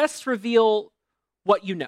[0.00, 0.90] tests reveal
[1.44, 1.86] what you know,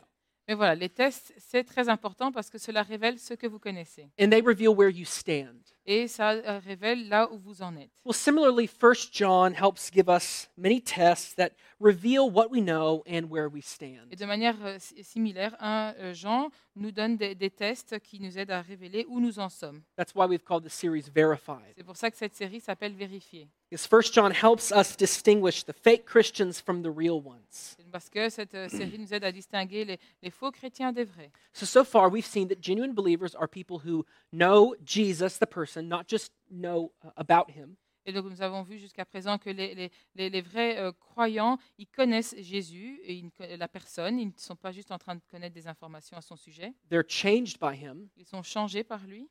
[0.49, 4.09] Mais voilà, les tests, c'est très important parce que cela révèle ce que vous connaissez.
[4.19, 5.61] and they reveal where you stand.
[5.85, 7.91] Et ça euh, révèle là où vous en êtes.
[8.05, 11.51] Well, similarly, First John helps give us many tests that
[11.81, 14.09] reveal what we know and where we Et stand.
[14.19, 18.51] de manière euh, si- similaire, 1 Jean nous donne des, des tests qui nous aident
[18.53, 19.83] à révéler où nous en sommes.
[19.97, 21.75] That's why we've called the series Verified.
[21.77, 23.49] C'est pour ça que cette série s'appelle Vérifier.
[23.71, 27.77] Because First John helps us distinguish the fake Christians from the real ones.
[27.93, 31.31] Parce que cette euh, série nous aide à distinguer les, les faux chrétiens des vrais.
[31.53, 35.83] So so far we've seen that genuine believers are people who know Jesus the person,
[35.89, 37.77] not just know uh, about him,
[38.07, 41.59] Et donc nous avons vu jusqu'à présent que les, les- les- les vrais euh, croyants,
[41.77, 45.21] ils connaissent Jésus et ils la personne, ils ne sont pas juste en train de
[45.31, 49.29] connaître des informations à son sujet, they're changed by him, ils sont changés par lui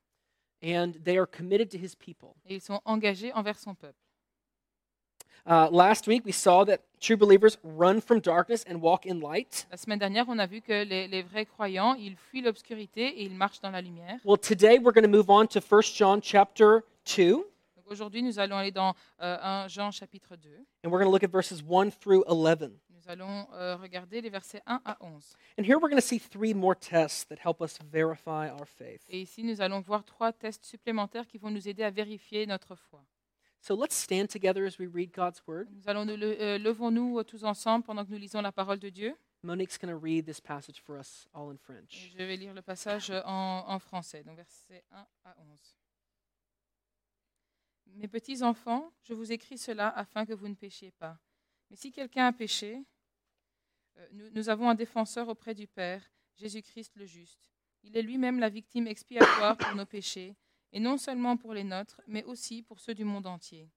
[0.63, 2.35] and they are committed to his people.
[2.45, 3.97] et ils sont engagés envers son peuple.
[5.47, 9.65] Uh, last week we saw that true believers run from darkness and walk in light.
[9.71, 13.23] La semaine dernière, on a vu que les, les vrais croyants, ils fuient l'obscurité et
[13.23, 14.19] ils marchent dans la lumière.
[14.25, 17.35] Well, today we're going to move on to 1 John chapter 2,
[17.77, 20.49] Donc aujourd'hui, nous allons aller dans euh, 1 Jean chapitre 2.
[20.83, 22.73] and we're going to look at verses 1 through 11.
[22.89, 25.33] Nous allons euh, regarder les versets 1 à 11.
[25.57, 28.99] And here we're going to see three more tests that help us verify our faith.
[29.07, 32.75] Et ici, nous allons voir trois tests supplémentaires qui vont nous aider à vérifier notre
[32.75, 33.01] foi.
[33.67, 35.67] So let's stand together as we read God's word.
[35.73, 38.79] Nous allons nous le- euh, levons-nous euh, tous ensemble pendant que nous lisons la parole
[38.79, 39.13] de Dieu.
[39.43, 42.11] Monique's going to read this passage for us all in Et French.
[42.13, 45.75] je vais lire le passage euh, en, en français, donc versets 1 à 11.
[47.87, 51.19] Mes petits enfants, je vous écris cela afin que vous ne péchiez pas.
[51.69, 52.85] Mais si quelqu'un a péché,
[53.97, 57.51] euh, nous, nous avons un défenseur auprès du Père, Jésus-Christ le juste.
[57.83, 60.37] Il est lui-même la victime expiatoire pour nos péchés,
[60.71, 63.69] et non seulement pour les nôtres, mais aussi pour ceux du monde entier.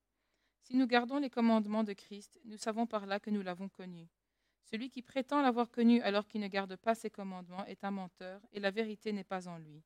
[0.63, 4.09] Si nous gardons les commandements de Christ, nous savons par là que nous l'avons connu.
[4.65, 8.41] Celui qui prétend l'avoir connu alors qu'il ne garde pas ses commandements est un menteur,
[8.53, 9.83] et la vérité n'est pas en lui.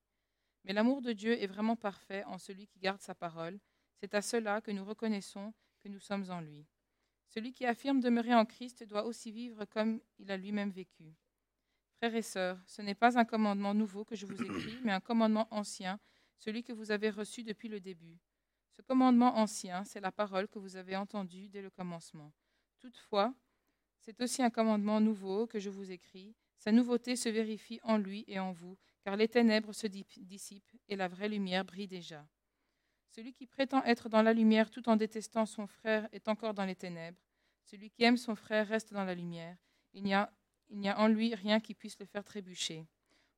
[0.64, 3.58] Mais l'amour de Dieu est vraiment parfait en celui qui garde sa parole.
[3.96, 6.66] C'est à cela que nous reconnaissons que nous sommes en lui.
[7.28, 11.14] Celui qui affirme demeurer en Christ doit aussi vivre comme il a lui-même vécu.
[11.96, 15.00] Frères et sœurs, ce n'est pas un commandement nouveau que je vous écris, mais un
[15.00, 15.98] commandement ancien,
[16.38, 18.18] celui que vous avez reçu depuis le début.
[18.70, 22.32] Ce commandement ancien, c'est la parole que vous avez entendue dès le commencement.
[22.80, 23.32] Toutefois,
[24.00, 26.34] c'est aussi un commandement nouveau que je vous écris.
[26.58, 30.96] Sa nouveauté se vérifie en lui et en vous, car les ténèbres se dissipent et
[30.96, 32.26] la vraie lumière brille déjà.
[33.10, 36.64] Celui qui prétend être dans la lumière tout en détestant son frère est encore dans
[36.64, 37.20] les ténèbres.
[37.62, 39.56] Celui qui aime son frère reste dans la lumière.
[39.92, 40.30] Il n'y a
[40.98, 42.86] en lui rien qui puisse le faire trébucher.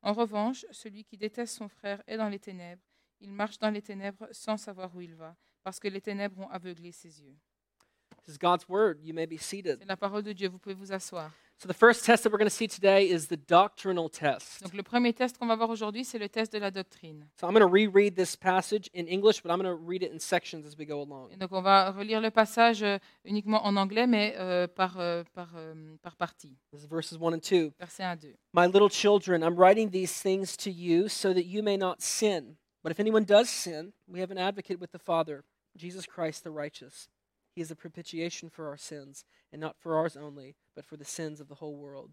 [0.06, 2.80] En revanche, celui qui déteste son frère est dans les ténèbres.
[3.18, 5.34] Il marche dans les ténèbres sans savoir où il va,
[5.64, 7.36] parce que les ténèbres ont aveuglé ses yeux.
[9.80, 11.32] C'est la parole de Dieu, vous pouvez vous asseoir.
[11.58, 14.62] So, the first test that we're going to see today is the doctrinal test.
[14.62, 17.24] Donc le premier test qu'on va voir aujourd'hui, c'est le test de la doctrine.
[17.40, 20.12] So, I'm going to reread this passage in English, but I'm going to read it
[20.12, 21.30] in sections as we go along.
[21.32, 25.24] Et donc on va relire le passage euh, uniquement en anglais, mais euh, par, euh,
[25.32, 26.58] par, euh, par partie.
[26.72, 27.72] This is verses 1 and 2.
[27.78, 28.34] Verset 1 2.
[28.52, 32.56] My little children, I'm writing these things to you so that you may not sin.
[32.82, 35.42] But if anyone does sin, we have an advocate with the Father,
[35.74, 37.08] Jesus Christ the righteous.
[37.56, 41.06] He is a propitiation for our sins, and not for ours only, but for the
[41.06, 42.10] sins of the whole world.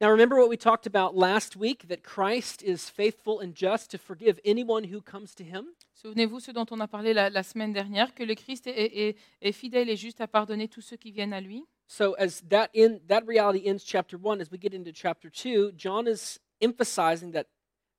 [0.00, 3.98] Now, remember what we talked about last week that Christ is faithful and just to
[3.98, 5.74] forgive anyone who comes to him?
[6.00, 9.16] Souvenez-vous ce dont on a parlé la, la semaine dernière, que le Christ est, est-
[9.40, 11.64] est fidèle et juste à pardonner tous ceux qui viennent à lui.
[11.88, 15.72] So as that in that reality ends chapter 1 as we get into chapter 2
[15.76, 17.48] John is emphasizing that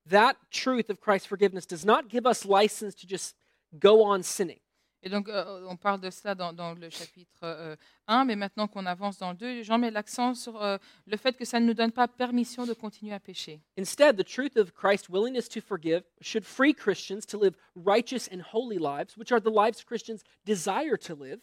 [0.10, 3.36] that truth of Christ's forgiveness does not give us license to just
[3.80, 4.60] go on sinning.
[5.04, 7.76] Et donc euh, on parle de cela dans, dans le chapitre euh,
[8.08, 11.36] 1, mais maintenant qu'on avance dans le 2, Jean met l'accent sur euh, le fait
[11.36, 13.60] que ça ne nous donne pas permission de continuer à pécher.
[13.78, 18.42] Instead, the truth of Christ's willingness to forgive should free Christians to live righteous and
[18.54, 21.40] holy lives, which are the lives Christians desire to live.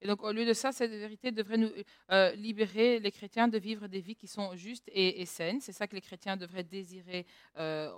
[0.00, 1.70] Et donc, au lieu de ça, cette vérité devrait nous
[2.12, 5.60] euh, libérer les chrétiens de vivre des vies qui sont justes et, et saines.
[5.60, 7.26] C'est ça que les chrétiens devraient désirer.
[7.58, 7.90] euh,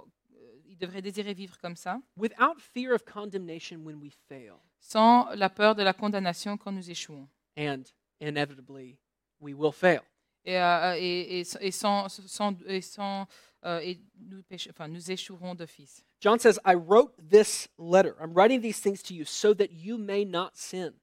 [0.70, 4.55] euh, ils devraient désirer vivre comme ça, without fear of condemnation when we fail.
[4.78, 7.28] sans la peur de la condamnation quand nous échouons.
[7.56, 7.82] And
[8.20, 8.99] inevitably,
[9.40, 10.00] we will fail.
[10.44, 13.26] Et, euh, euh et- et- et sans, sans- et sans-
[13.64, 16.02] euh, et nous, péche- enfin, nous échouerons d'office.
[16.20, 18.14] John says, I wrote this letter.
[18.20, 20.94] I'm writing these things to you so that you may not sin.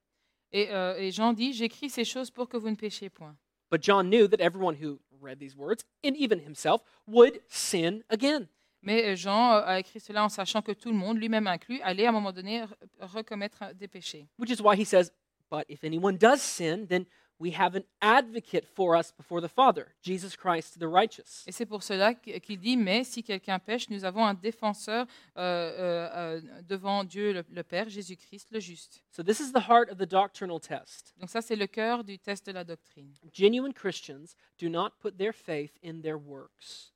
[0.52, 3.36] Et, euh, et Jean dit J'écris ces choses pour que vous ne péchiez point.
[3.70, 8.48] But John knew that everyone who read these words, and even himself, would sin again.
[8.88, 11.82] Mais euh, Jean euh, a écrit cela en sachant que tout le monde, lui-même inclus,
[11.82, 12.68] allait à un moment donné re-
[13.02, 14.28] recommettre des péchés.
[14.40, 15.12] Which is why he says,
[15.52, 17.06] But if anyone does sin, then
[17.40, 21.44] we have an advocate for us before the Father, Jesus Christ the righteous.
[21.48, 25.06] Et c'est pour cela qu- qu'il dit, mais si quelqu'un pêche, nous avons un défenseur
[25.38, 29.04] euh, euh, euh, devant Dieu le, le Père, Jésus-Christ, le juste.
[29.12, 31.14] So, this is the heart of the doctrinal test.
[31.20, 33.14] Donc ça, c'est le cœur du test de la doctrine.
[33.34, 36.94] Genuine Christians do not put their faith in their works.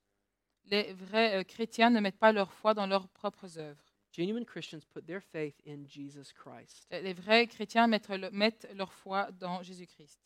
[0.71, 3.83] Les vrais euh, chrétiens ne mettent pas leur foi dans leurs propres œuvres.
[4.13, 6.87] Genuine Christians put their faith in Jesus Christ.
[6.91, 10.19] Les les vrais chrétiens mettent, mettent leur foi dans Jésus-Christ.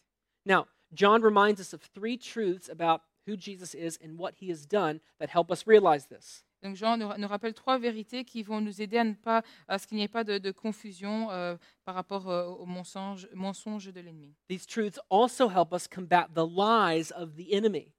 [0.45, 4.65] Now, John reminds us of three truths about who Jesus is and what he has
[4.65, 6.43] done that help us realize this.
[6.61, 9.77] Donc Jean nous, nous rappelle trois vérités qui vont nous aider à ne pas à
[9.77, 13.91] ce qu'il n'y ait pas de, de confusion euh, par rapport euh, au mensonge, mensonge
[13.91, 14.35] de l'ennemi.
[14.47, 17.94] These truths also help us combat the lies of the enemy.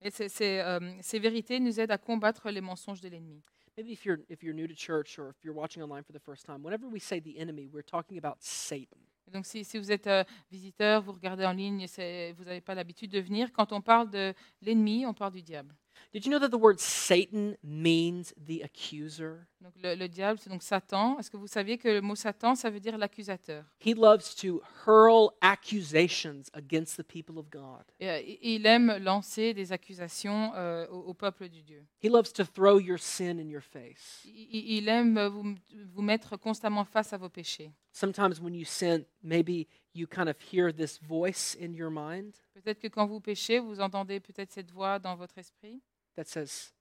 [0.00, 3.42] Et ces, ces, euh, ces vérités nous aident à combattre les mensonges de l'ennemi.
[3.76, 6.22] Maybe if you're if you're new to church or if you're watching online for the
[6.22, 8.98] first time, whenever we say the enemy, we're talking about Satan.
[9.26, 12.60] Et Donc si, si vous êtes euh, visiteur, vous regardez en ligne, c'est- vous n'avez
[12.60, 15.74] pas l'habitude de venir, quand on parle de l'ennemi, on parle du diable.
[16.12, 19.40] Did you know that the word Satan means the accuser?
[19.60, 21.18] Donc le, le diable, c'est donc Satan.
[21.18, 23.64] Est-ce que vous saviez que le mot Satan, ça veut dire l'accusateur?
[23.84, 27.82] He loves to hurl accusations against the people of God.
[28.00, 31.84] Et, euh, il- aime lancer des accusations euh, au, au peuple du Dieu.
[32.02, 34.22] He loves to throw your sin in your face.
[34.24, 35.54] Il, il- il aime vous,
[35.94, 37.72] vous mettre constamment face à vos péchés.
[37.92, 39.66] Sometimes when you sin, maybe
[39.98, 43.80] you kind of hear this voice in your mind Peut-être que quand vous péchez, vous
[43.80, 45.82] entendez peut-être cette voix dans votre esprit
[46.16, 46.72] that says,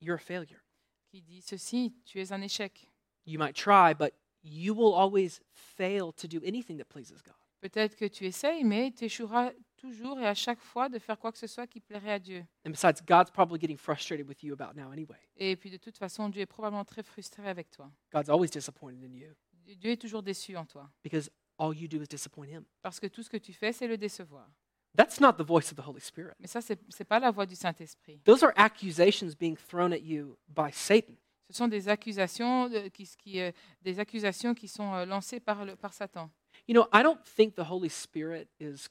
[0.00, 0.60] You're a failure.
[1.10, 2.90] qui dit ceci, tu es un échec.
[3.26, 4.12] You might try, but
[4.42, 7.34] you will always fail to do anything that pleases God.
[7.60, 11.32] Peut-être que tu essayes, mais tu échoueras toujours et à chaque fois de faire quoi
[11.32, 12.44] que ce soit qui plairait à Dieu.
[12.66, 15.16] And besides, God's probably getting frustrated with you about now anyway.
[15.36, 17.90] Et puis de toute façon, Dieu est probablement très frustré avec toi.
[18.12, 19.32] God's always disappointed in you
[19.76, 20.90] Dieu est toujours déçu en toi.
[21.02, 22.64] because all you do is disappoint Him.
[22.82, 24.48] Parce que tout ce que tu fais, c'est le décevoir.
[24.96, 26.34] That's not the voice of the Holy Spirit.
[26.38, 28.20] Mais ça, ce n'est pas la voix du Saint-Esprit.
[28.24, 31.14] Those are accusations being thrown at you by Satan.
[31.50, 33.50] Ce sont des accusations, euh, qui, qui, euh,
[33.82, 36.30] des accusations qui sont euh, lancées par, le, par Satan.
[36.68, 38.88] You know, I don't think the Holy Spirit is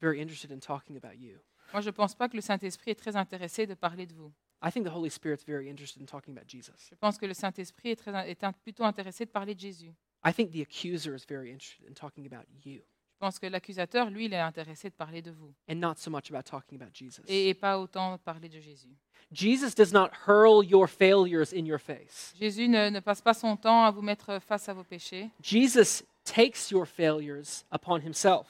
[0.00, 1.38] very interested in talking about you.
[1.72, 4.32] Moi, je ne pense pas que le Saint-Esprit est très intéressé de parler de vous.
[4.64, 6.72] I think the Holy Spirit's very interested in talking about Jesus.
[6.90, 9.92] Je pense que le Saint-Esprit est, très, est un- plutôt intéressé de parler de Jésus.
[10.24, 12.80] I think the accuser is very interested in talking about you
[13.14, 15.54] Je pense que l'accusateur, lui, il est intéressé de parler de vous.
[15.68, 17.22] and not so much about talking about Jesus.
[17.28, 18.96] Et, et pas autant parler de Jésus.
[19.32, 22.34] Jesus does not hurl your failures in your face.
[22.38, 25.30] Jésus ne, ne passe pas son temps à vous mettre face à vos péchés.
[25.40, 28.46] Jesus takes your failures upon himself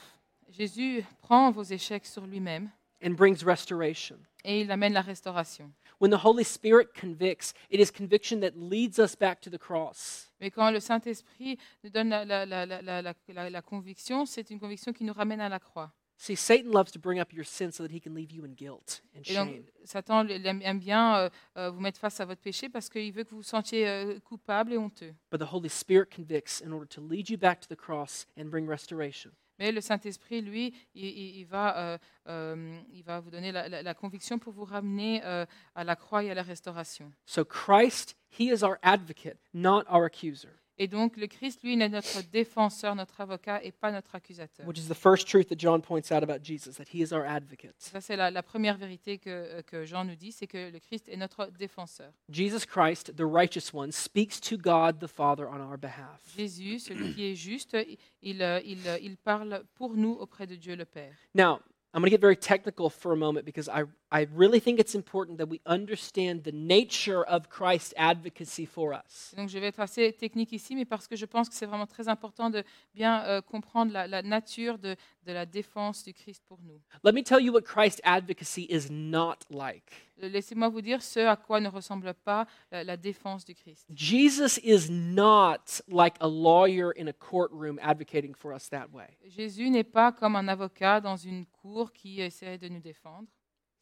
[0.51, 2.71] Jésus prend vos échecs sur lui-même
[3.03, 4.17] and brings restoration.
[4.45, 5.71] et il amène la restauration.
[6.01, 10.32] When the Holy Spirit convicts, it is conviction that leads us back to the cross.
[10.43, 13.03] Mais quand le Saint-Esprit nous donne la, la- la-
[13.51, 15.93] la- conviction, c'est une conviction qui nous ramène à la croix.
[16.17, 18.55] See, Satan loves to bring up your sin so that he can leave you in
[18.55, 19.65] guilt and Et donc, shame.
[19.85, 23.31] Satan aime bien euh, euh, vous mettre face à votre péché parce qu'il veut que
[23.31, 25.15] vous vous sentiez euh, coupable et honteux.
[25.31, 28.47] But the Holy Spirit convicts in order to lead you back to the cross and
[28.51, 29.31] bring restoration.
[29.59, 34.53] Mais le Saint-Esprit, lui, il, va, euh, euh, il va vous donner la conviction pour
[34.53, 35.45] vous ramener euh,
[35.75, 37.13] à la croix et à la restauration.
[37.27, 41.89] So Christ, he is our advocate, not our accuser, Et donc, le Christ, lui, est
[41.89, 44.67] notre défenseur, notre avocat et pas notre accusateur.
[44.67, 47.25] which is the first truth that John points out about Jesus, that he is our
[47.27, 47.75] advocate.
[47.79, 50.79] Ça, c'est la, la première vérité que, euh, que Jean nous dit, c'est que le
[50.79, 52.11] Christ est notre défenseur.
[52.31, 56.21] Jesus Christ, the righteous one, speaks to God the Father on our behalf.
[56.37, 57.77] Jésus, celui qui est juste,
[58.23, 61.13] il, euh, il, euh, il parle pour nous auprès de Dieu le Père.
[61.35, 61.61] Now,
[61.95, 64.95] I'm going to get very technical for a moment because I, I really think it's
[64.95, 69.33] important that we understand the nature of Christ's advocacy for us.
[69.35, 71.87] Donc, je vais être assez technique ici, mais parce que je pense que c'est vraiment
[71.87, 72.63] très important de
[72.95, 76.79] bien euh, comprendre la, la nature de, de la défense du Christ pour nous.
[77.03, 80.11] Let me tell you what Christ's advocacy is not like.
[80.23, 83.87] Euh, Laissez-moi vous dire ce à quoi ne ressemble pas la, la défense du Christ.
[83.95, 89.09] Jesus is not like a lawyer in a courtroom advocating for us that way.
[89.25, 93.27] Jésus n'est pas comme un avocat dans une cour qui essaie de nous défendre.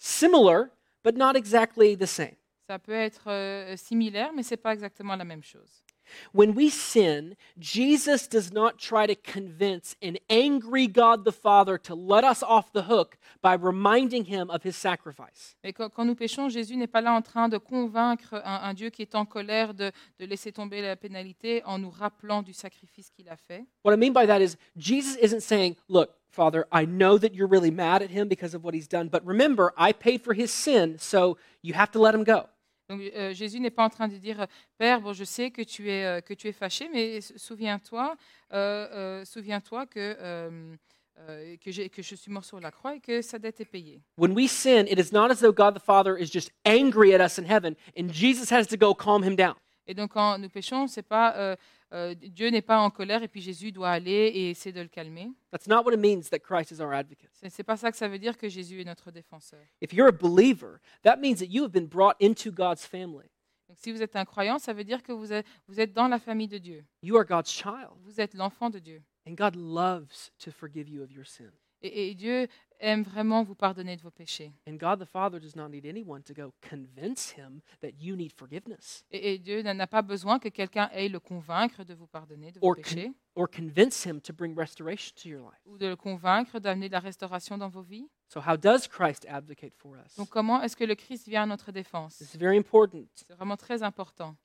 [0.03, 0.71] Similar,
[1.05, 2.37] but not exactly the same.
[2.67, 5.85] Ça peut être euh, similaire, mais ce n'est pas exactement la même chose.
[6.33, 11.95] When we sin, Jesus does not try to convince an angry God the Father to
[11.95, 15.57] let us off the hook by reminding him of his sacrifice.
[15.65, 18.91] Mais quand, nous péchons, Jésus n'est pas là en train de convaincre un, un Dieu
[18.91, 23.11] qui est en colère de, de laisser tomber la pénalité en nous rappelant du sacrifice
[23.11, 23.65] qu'il a fait.
[23.85, 27.49] What I mean by that is, Jesus isn't saying, Look, Father, I know that you're
[27.49, 30.51] really mad at him because of what he's done, but remember, I paid for his
[30.53, 32.49] sin, so you have to let him go.
[32.91, 35.89] Donc euh, Jésus n'est pas en train de dire Père, bon, je sais que tu
[35.91, 38.17] es, euh, que tu es fâché, mais souviens-toi,
[38.53, 40.75] euh, euh, souviens-toi que euh,
[41.21, 43.65] euh, que, j'ai- que je suis mort sur la croix et que sa dette est
[43.71, 44.01] payée.
[44.17, 47.21] When we sin, it is not as though God the Father is just angry at
[47.25, 49.55] us in heaven and Jesus has to go calm him down.
[49.87, 51.57] Et donc quand nous péchons, c'est pas
[51.93, 54.89] euh, Dieu n'est pas en colère et puis Jésus doit aller et essayer de le
[54.89, 55.31] calmer.
[55.51, 57.31] That's not what it means that Christ is our advocate.
[57.33, 59.61] C'est c'est pas ça que ça veut dire que Jésus est notre défenseur.
[59.81, 63.29] If you're a believer, that means that you have been brought into God's family.
[63.69, 66.09] Donc si vous êtes un croyant, ça veut dire que vous êtes, vous êtes dans
[66.09, 66.85] la famille de Dieu.
[67.03, 69.03] You are God's child, Vous êtes l'enfant de Dieu.
[69.27, 71.51] and God loves to forgive you of your sin.
[71.83, 72.47] Et, et Dieu
[72.83, 74.53] aime vraiment vous pardonner de vos péchés.
[74.67, 78.33] And God the Father does not need anyone to go convince him that you need
[78.33, 82.53] forgiveness Et, et Dieu n'a pas besoin que quelqu'un aille le convaincre de vous pardonner
[82.53, 85.61] de vos or, con- péchés or convince him to bring restoration to your life.
[85.67, 88.09] ou de le convaincre d'amener de la restauration dans vos vies.
[88.29, 90.15] So, how does Christ advocate for us?
[90.17, 92.17] Donc comment est-ce que le Christ vient à notre défense?
[92.19, 93.05] This is very important.
[93.15, 94.37] C'est vraiment très important.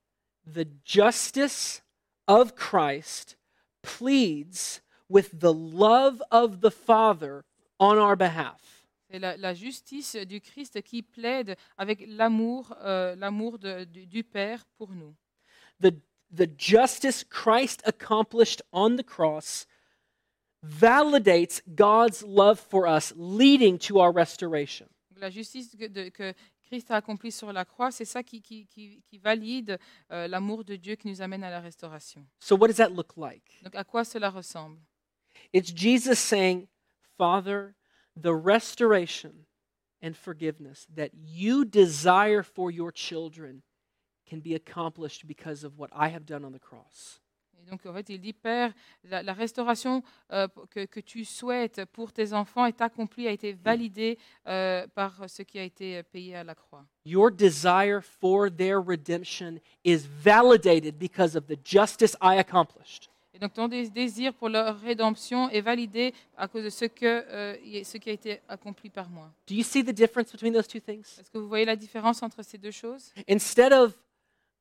[0.53, 1.83] The justice
[2.27, 3.37] of Christ
[3.81, 7.43] pleads with the love of the Father
[7.79, 8.87] on our behalf.
[9.11, 14.23] C'est la, la justice du Christ qui plaide avec l'amour euh, l'amour de- du, du
[14.23, 15.15] Père pour nous.
[15.81, 15.91] The,
[16.35, 19.67] the justice Christ accomplished on the cross
[20.63, 24.87] validates God's love for us, leading to our restoration.
[25.17, 26.33] La justice que, de- que
[26.67, 29.77] Christ a accomplie sur la croix, c'est ça qui, qui- qui- qui valide
[30.11, 32.25] euh, l'amour de Dieu qui nous amène à la restauration.
[32.39, 33.61] So, what does that look like?
[33.63, 34.79] Donc à quoi cela ressemble
[35.55, 36.67] It's Jesus saying,
[37.17, 37.75] Father,
[38.13, 39.45] the restoration
[40.01, 43.61] and forgiveness that you desire for your children
[44.27, 47.21] can be accomplished because of what I have done on the cross.
[47.57, 48.73] Et donc, en fait, il dit, Père,
[49.05, 53.53] la, la restauration euh, que, que tu souhaites pour tes enfants est accomplie, a été
[53.53, 56.85] validée euh, par ce qui a été euh, payé à la croix.
[57.05, 63.09] Your desire for their redemption is validated because of the justice I accomplished.
[63.35, 67.05] Et donc, ton dé- désir pour leur rédemption est validé à cause de ce, que,
[67.05, 69.29] euh, ce qui a été accompli par moi.
[69.45, 71.19] Do you see the difference between those two things?
[71.19, 73.11] Est-ce que vous voyez la différence entre ces deux choses?
[73.29, 73.93] Instead of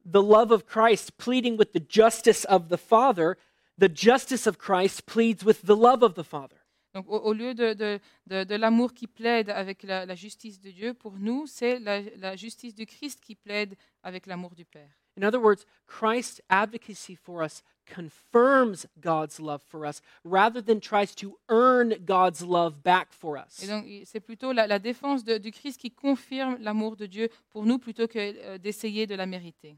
[0.04, 3.36] the love of Christ pleading with the justice of the Father,
[3.78, 6.56] the justice of Christ pleads with the love of the Father.
[6.94, 10.60] Donc, au, au lieu de, de- de- de l'amour qui plaide avec la, la justice
[10.60, 14.64] de Dieu, pour nous, c'est la, la justice du Christ qui plaide avec l'amour du
[14.64, 14.90] Père.
[15.16, 21.14] In other words, Christ's advocacy for us confirms God's love for us rather than tries
[21.16, 23.62] to earn God's love back for us.
[23.62, 27.28] Et donc, c'est plutôt la, la défense de- du Christ qui confirme l'amour de Dieu
[27.50, 29.76] pour nous plutôt que euh, d'essayer de la mériter.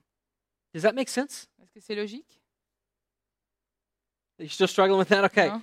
[0.74, 1.48] Does that make sense?
[1.62, 2.40] Est-ce que c'est logique?
[4.38, 5.24] Are you still struggling with that?
[5.24, 5.48] Okay.
[5.48, 5.62] Non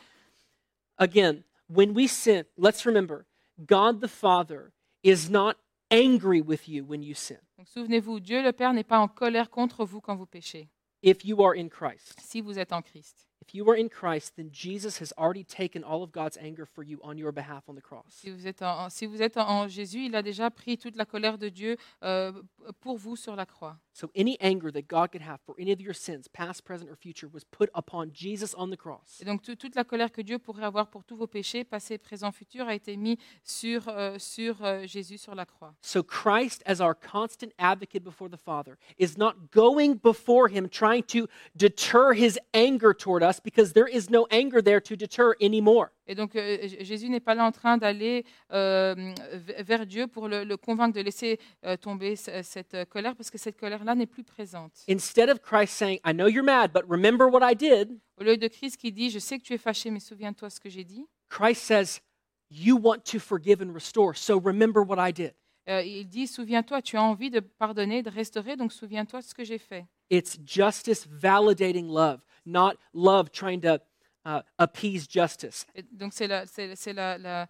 [0.97, 3.25] Again, when we sin, let's remember
[3.65, 4.71] God the Father
[5.03, 5.57] is not
[5.91, 9.49] angry with you when you sin Donc, souvenez-vous, Dieu le Père n'est pas en colère
[9.49, 10.69] contre vous quand vous péchez,
[11.03, 12.19] if you are in Christ.
[12.19, 13.27] si vous êtes en Christ.
[13.45, 16.81] If you are in Christ, then Jesus has already taken all of God's anger for
[16.81, 18.05] you on your behalf on the cross.
[18.07, 21.05] Si vous êtes en, si vous êtes en Jésus, il a déjà pris toute la
[21.05, 22.31] colère de Dieu euh,
[22.79, 23.77] pour vous sur la croix.
[23.95, 26.95] So any anger that God could have for any of your sins, past, present, or
[26.95, 29.19] future, was put upon Jesus on the cross.
[29.21, 31.99] Et donc tout- toute la colère que Dieu pourrait avoir pour tous vos péchés, passés,
[31.99, 35.75] présents, futurs, a été mis sur, euh, sur euh, Jésus sur la croix.
[35.81, 41.03] So Christ, as our constant advocate before the Father, is not going before him trying
[41.03, 45.91] to deter his anger toward us because there is no anger there to deter anymore.
[46.07, 49.13] Et donc euh, Jésus n'est pas là en train d'aller euh,
[49.59, 53.57] vers Dieu pour le, le convaincre de laisser euh, tomber cette colère, parce que cette
[53.57, 54.83] colère-là n'est plus présente.
[54.89, 58.37] Instead of Christ saying, I know you're mad, but remember what I did, Au lieu
[58.37, 60.83] de Christ qui dit, je sais que tu es fâché, mais souviens-toi ce que j'ai
[60.83, 62.01] dit, Christ says,
[62.49, 65.33] You want to forgive and restore, so remember what I did.
[65.69, 69.33] Euh, il dit, souviens-toi, tu as envie de pardonner, de restaurer, donc souviens-toi de ce
[69.33, 69.85] que j'ai fait.
[70.11, 73.79] It's justice validating love, not love trying to
[74.25, 75.65] uh, appease justice.
[75.75, 77.47] Et donc c'est la, c'est, la, la,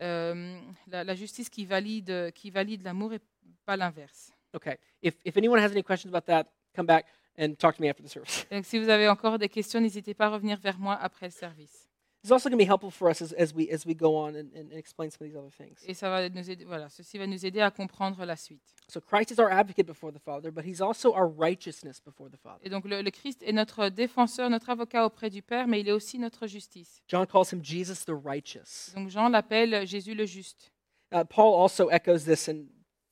[0.00, 3.20] euh, la- la justice qui valide, qui valide l'amour et
[3.64, 4.30] pas l'inverse.
[4.54, 4.76] Okay.
[5.02, 7.06] If, if anyone has any questions about that, come back
[7.38, 8.46] and talk to me after the service.
[8.50, 11.32] Donc, si vous avez encore des questions, n'hésitez pas à revenir vers moi après le
[11.32, 11.81] service.
[12.22, 14.36] It's also going to be helpful for us as, as, we, as we go on
[14.36, 15.82] and, and explain some of these other things.
[15.88, 18.62] Et ça va nous aider, voilà, ceci va nous aider à comprendre la suite.
[18.88, 22.36] So Christ is our advocate before the Father, but he's also our righteousness before the
[22.36, 22.60] Father.
[22.62, 25.88] Et donc le, le Christ est notre défenseur, notre avocat auprès du Père, mais il
[25.88, 27.02] est aussi notre justice.
[27.08, 28.94] John calls him Jesus the righteous.
[28.94, 30.70] Donc Jean l'appelle Jésus le juste.
[31.12, 32.66] Uh, Paul also echoes this in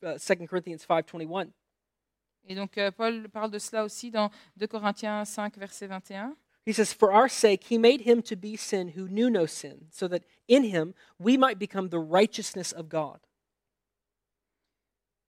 [0.05, 1.49] uh, 2 Corinthians 5.21.
[2.49, 6.37] Et donc euh, Paul parle de cela aussi dans 2 Corinthiens 5, verset 21.
[6.67, 9.87] He says, For our sake, he made him to be sin who knew no sin,
[9.91, 13.21] so that in him we might become the righteousness of God.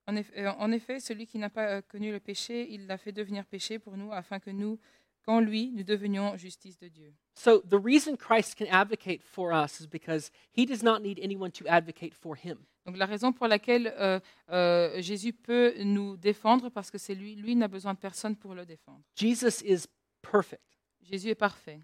[0.09, 2.99] En effet, euh, en effet, celui qui n'a pas euh, connu le péché, il l'a
[2.99, 4.79] fait devenir péché pour nous, afin que nous
[5.25, 7.15] qu'en lui, nous devenions justice de Dieu.
[7.35, 11.51] So the reason Christ can advocate for us is because he does not need anyone
[11.53, 12.59] to advocate for him.
[12.85, 14.19] Donc la raison pour laquelle euh,
[14.51, 18.55] euh, Jésus peut nous défendre, parce que c'est lui, lui n'a besoin de personne pour
[18.55, 19.01] le défendre.
[19.15, 19.87] Jesus is
[20.21, 20.63] perfect,
[21.03, 21.81] Jésus est parfait.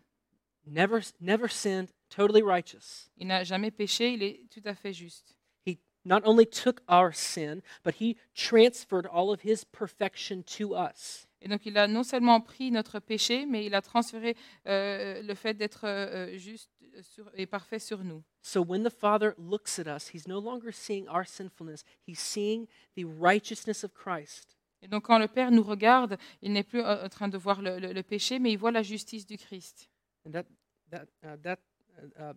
[0.66, 3.08] never never sinned, totally righteous.
[3.16, 5.34] Il n'a jamais péché, il est tout à fait juste.
[5.66, 11.26] He not only took our sin, but he transferred all of his perfection to us.
[11.40, 15.34] Et donc il a non seulement pris notre péché, mais il a transféré euh, le
[15.34, 16.70] fait d'être euh, juste
[17.00, 18.22] sur- et parfait sur nous.
[18.42, 22.66] So when the Father looks at us, he's no longer seeing our sinfulness, he's seeing
[22.96, 24.56] the righteousness of Christ.
[24.82, 27.60] Et donc quand le Père nous regarde, il n'est plus euh, en train de voir
[27.62, 29.88] le, le- le péché, mais il voit la justice du Christ.
[30.26, 30.38] Uh,
[30.92, 32.32] uh, uh,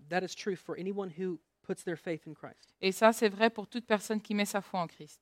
[2.36, 2.74] Christ.
[2.82, 5.22] Et ça, c'est vrai pour toute personne qui met sa foi en Christ.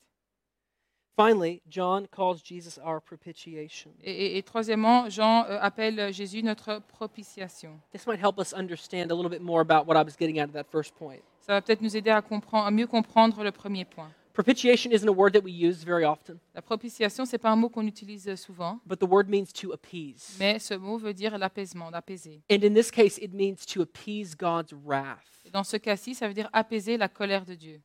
[1.18, 3.92] Finally, John calls Jesus our propitiation.
[4.02, 7.78] Et, et- et troisièmement, Jean euh, appelle Jésus notre propitiation.
[7.92, 10.44] This might help us understand a little bit more about what I was getting at
[10.48, 11.20] at that first point.
[11.42, 14.10] Ça va peut-être nous aider à, comprendre, à mieux comprendre le premier point.
[14.34, 17.70] Propitiation isn't a word that we use very often, La propitiation, c'est pas un mot
[17.70, 20.36] qu'on utilise souvent, but the word means to appease.
[20.40, 22.42] mais ce mot veut dire l'apaisement, d'apaiser.
[22.50, 26.28] And in this case, it means to appease God's wrath, Et dans ce cas-ci, ça
[26.28, 27.82] veut dire apaiser la colère de Dieu.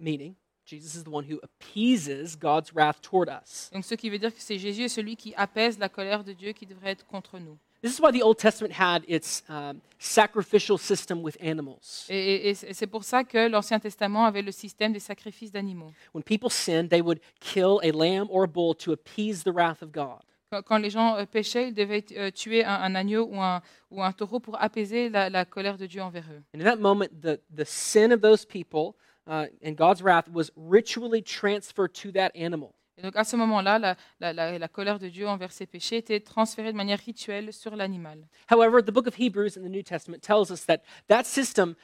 [0.00, 0.34] meaning
[0.66, 3.68] Jesus is the one who appeases God's wrath toward us.
[3.72, 6.32] Donc ce qui veut dire que c'est Jésus est celui qui apaise la colère de
[6.32, 7.58] Dieu qui devrait être contre nous.
[7.84, 12.06] This is why the Old Testament had its um, sacrificial system with animals.
[12.08, 15.52] Et, et- et c'est c'est pour ça que l'Ancien Testament avait le système des sacrifices
[15.52, 15.92] d'animaux.
[16.14, 19.82] When people sinned, they would kill a lamb or a bull to appease the wrath
[19.82, 20.22] of God.
[20.50, 23.60] Quand, quand les gens euh, péchaient, ils devaient euh, tuer un, un agneau ou un,
[23.90, 26.42] ou un taureau pour apaiser la, la colère de Dieu envers eux.
[26.54, 28.94] And in that moment, the, the sin of those people
[29.26, 32.72] uh, and God's wrath was ritually transferred to that animal.
[32.96, 35.96] Et donc à ce moment-là, la, la- la- la colère de Dieu envers ses péchés
[35.96, 38.26] était transférée de manière rituelle sur l'animal.
[38.50, 41.74] However, the book of Hebrews in the New Testament tells us that that system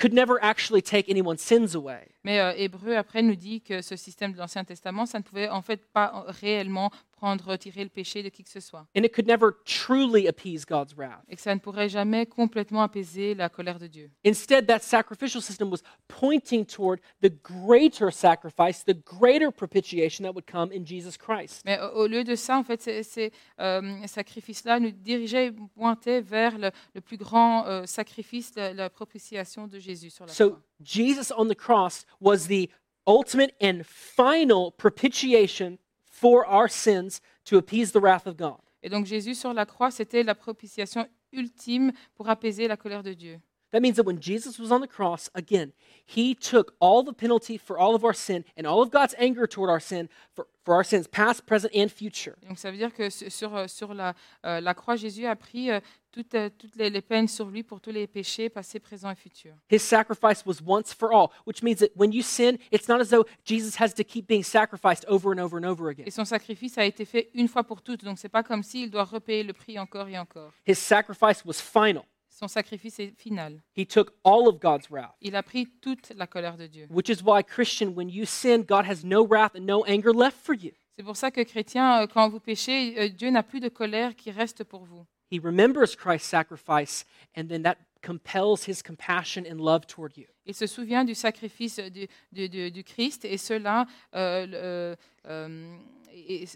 [0.00, 2.06] could never actually take anyone's sins away.
[2.22, 5.48] Mais euh, Hébreu, après, nous dit que ce système de l'Ancien Testament, ça ne pouvait
[5.48, 8.86] en fait pas euh, réellement prendre, retirer le péché de qui que ce soit.
[8.96, 11.22] And it could never truly appease God's wrath.
[11.28, 14.10] Et que ça ne pourrait jamais complètement apaiser la colère de Dieu.
[14.24, 20.46] Instead, that sacrificial system was pointing toward the greater sacrifice, the greater propitiation that would
[20.50, 21.62] come in Jesus Christ.
[21.64, 26.56] Mais au au lieu de ça, en fait, ces, euh, sacrifices-là nous dirigeaient, pointaient vers
[26.56, 30.62] le, le plus grand euh, sacrifice, la, la propitiation de Jésus sur la So, croix.
[30.82, 32.70] Jesus on the cross was the
[33.06, 35.78] ultimate and final propitiation
[36.20, 38.58] for our sins to appease the wrath of God.
[38.82, 43.12] Et donc Jésus sur la croix, c'était la propitiation ultime pour apaiser la colère de
[43.12, 43.40] Dieu.
[43.70, 45.72] That means that when Jesus was on the cross, again,
[46.06, 49.46] he took all the penalty for all of our sin and all of God's anger
[49.46, 52.34] toward our sin for, for our sins, past, present, and future.
[52.46, 54.12] Donc ça veut dire que su- sur, euh, sur la,
[54.44, 55.80] euh, la croix, Jésus a pris euh,
[56.12, 59.14] toutes, euh, toutes les, les peines sur lui pour tous les péchés passés, présents et
[59.14, 59.54] futurs.
[59.70, 63.08] His sacrifice was once for all, which means that when you sin, it's not as
[63.08, 66.04] though Jesus has to keep being sacrificed over and over and over again.
[66.06, 68.04] Et son sacrifice a été fait une fois pour toutes.
[68.04, 70.52] Donc c'est pas comme s'il doit repayer le prix encore et encore.
[70.66, 72.04] His sacrifice was final.
[72.38, 73.60] Son sacrifice est final.
[73.76, 76.86] He took all of God's wrath, Il a pris toute la colère de Dieu.
[76.88, 80.36] which is why, Christian, when you sin, God has no wrath and no anger left
[80.44, 80.70] for you.
[80.96, 84.14] C'est pour ça que chrétien, euh, quand vous péchez, euh, Dieu n'a plus de colère
[84.14, 85.04] qui reste pour vous.
[85.32, 87.04] He remembers Christ's sacrifice,
[87.36, 90.26] and then that compels his compassion and love toward you.
[90.46, 92.08] Il se souvient du sacrifice du,
[92.48, 93.84] du- du- Christ et cela.
[94.14, 94.96] euh, euh,
[95.26, 95.76] euh,
[96.12, 96.46] et- et-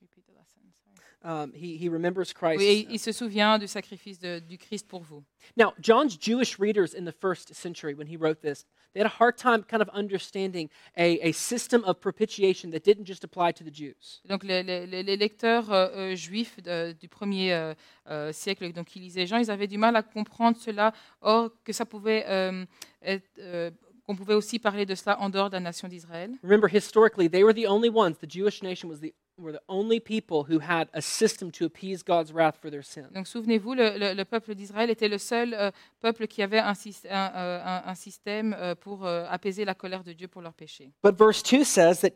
[0.00, 1.06] repeat the lesson, sorry.
[1.24, 2.58] Um, he, he remembers Christ.
[2.58, 5.22] Oui, il se souvient du sacrifice de- du Christ pour vous.
[5.56, 9.14] Now, John's Jewish readers in the first century, when he wrote this, they had a
[9.20, 13.62] hard time kind of understanding a, a system of propitiation that didn't just apply to
[13.62, 14.20] the Jews.
[14.28, 17.74] Donc les, les- les- lecteurs euh, euh, juifs de- du premier euh,
[18.10, 21.72] euh, siècle, donc qui lisaient Jean, ils avaient du mal à comprendre cela, or que
[21.72, 22.64] ça pouvait euh,
[23.00, 23.70] être, euh,
[24.04, 26.32] qu'on pouvait aussi parler de cela en dehors de la nation d'Israël.
[26.42, 29.98] Remember, historically, they were the only ones, the Jewish nation was the, were the only
[29.98, 33.08] people who had a system to appease God's wrath for their sin.
[33.14, 36.72] Donc souvenez-vous, le, le- le peuple d'Israël était le seul euh, peuple qui avait un,
[36.72, 40.54] un, euh, un- un système euh, pour euh, apaiser la colère de Dieu pour leurs
[40.54, 40.90] péchés.
[41.02, 42.12] But verse 2 says that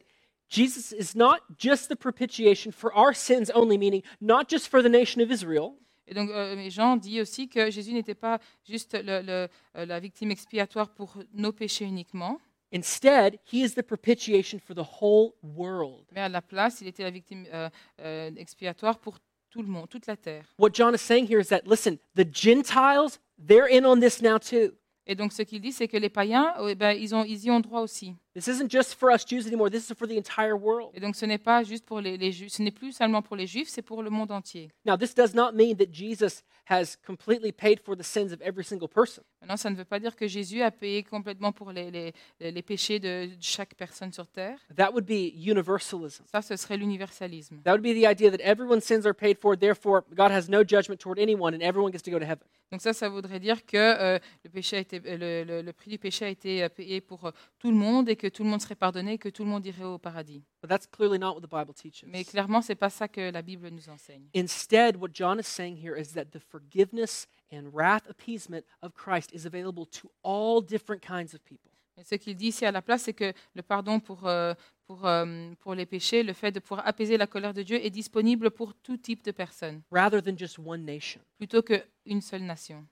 [0.48, 4.88] Jesus is not just the propitiation for our sins only, meaning not just for the
[4.88, 5.74] nation of Israel,
[6.08, 9.98] Et donc euh, Jean dit aussi que Jésus n'était pas juste le- le- euh, la
[9.98, 12.38] victime expiatoire pour nos péchés uniquement,
[12.72, 16.04] Instead, he is the propitiation for the whole world.
[16.12, 17.68] mais à la place, il était la victime euh,
[18.00, 19.18] euh, expiatoire pour
[19.50, 20.44] tout le monde, toute la terre.
[20.58, 24.38] What John is saying here is that, listen, the Gentiles, they're in on this now
[24.38, 24.72] too.
[25.08, 27.44] Et donc ce qu'il dit, c'est que les païens, euh, eh ben, ils, ont, ils
[27.44, 28.16] y ont droit aussi.
[28.34, 29.70] This isn't just for us Jews anymore.
[29.70, 30.90] This is for the entire world.
[30.94, 33.36] Et donc ce n'est pas juste pour les, les Juifs, ce n'est plus seulement pour
[33.36, 34.68] les Juifs, c'est pour le monde entier.
[34.84, 38.64] Now, this does not mean that Jesus has completely paid for the sins of every
[38.64, 39.22] single person.
[39.46, 42.50] Maintenant, ça ne veut pas dire que Jésus a payé complètement pour les, les, les-
[42.50, 44.58] les péchés de chaque personne sur terre.
[44.76, 46.24] That would be universalism.
[46.32, 47.62] Ça, ce serait l'universalisme.
[47.62, 50.62] That would be the idea that everyone's sins are paid for, therefore, God has no
[50.62, 52.44] judgment toward anyone and everyone gets to go to heaven.
[52.72, 55.72] Donc ça, ça voudrait dire que euh, le, péché a été, euh, le, le- le
[55.72, 57.30] prix du péché a été euh, payé pour
[57.60, 59.64] tout le monde et que tout le monde serait pardonné et que tout le monde
[59.64, 60.42] irait au paradis.
[60.60, 62.04] But that's clearly not what the Bible teaches.
[62.08, 64.24] Mais clairement, c'est pas ça que la Bible nous enseigne.
[64.34, 69.30] Instead, what John is saying here is that the forgiveness and wrath appeasement of Christ
[69.32, 71.70] is available to all different kinds of people.
[71.98, 74.52] Et ce qu'il dit ici à la place, c'est que le pardon pour, euh,
[74.86, 77.90] pour, euh, pour les péchés, le fait de pouvoir apaiser la colère de Dieu est
[77.90, 81.20] disponible pour tout type de personnes, rather than just one nation.
[81.38, 82.86] plutôt qu'une seule nation.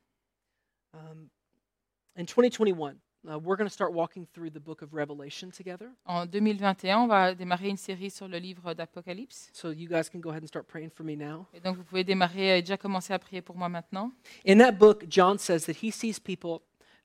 [0.95, 1.29] Um,
[2.17, 2.95] in 2021,
[3.27, 5.91] uh, we're going to start walking through the book of Revelation together.
[6.07, 9.51] En 2021, on va démarrer une série sur le livre d'Apocalypse.
[9.53, 11.47] So you guys can go ahead and start praying for me now.
[11.55, 14.13] Et donc, vous pouvez démarrer et déjà commencer à prier pour moi maintenant.
[14.47, 16.61] In that book, John says that he sees people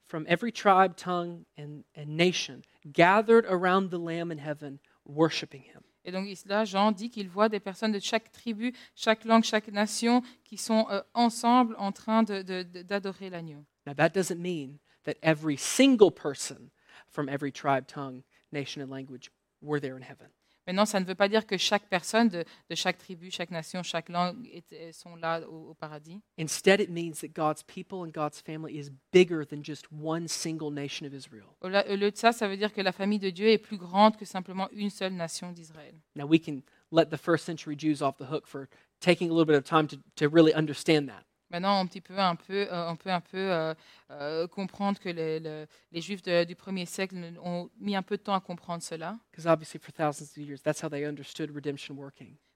[0.07, 5.81] from every tribe, tongue, and, and nation gathered around the Lamb in heaven, worshiping him.
[6.05, 9.67] Et donc là, Jean dit qu'il voit des personnes de chaque tribu, chaque langue, chaque
[9.67, 13.63] nation qui sont euh, ensemble en train de- de- de- d'adorer l'agneau.
[13.85, 16.71] Now, that doesn't mean that every single person
[17.09, 19.31] from every tribe, tongue, nation, and language
[19.61, 20.27] were there in heaven.
[20.67, 23.81] Maintenant, ça ne veut pas dire que chaque personne de, de chaque tribu, chaque nation,
[23.81, 26.21] chaque langue est- sont là au, au paradis.
[26.37, 30.69] Instead, it means that God's people and God's family is bigger than just one single
[30.69, 31.55] nation of Israel.
[31.61, 33.57] Au la- au lieu de ça, ça veut dire que la famille de Dieu est
[33.57, 35.95] plus grande que simplement une seule nation d'Israël.
[36.15, 38.67] Now, we can let the first century Jews off the hook for
[38.99, 41.25] taking a little bit of time to, to really understand that.
[41.51, 43.73] Maintenant, on petit peu, un peu, euh, on peut un peu euh,
[44.11, 48.17] euh, comprendre que les, le- les Juifs de- du premier siècle ont mis un peu
[48.17, 49.17] de temps à comprendre cela,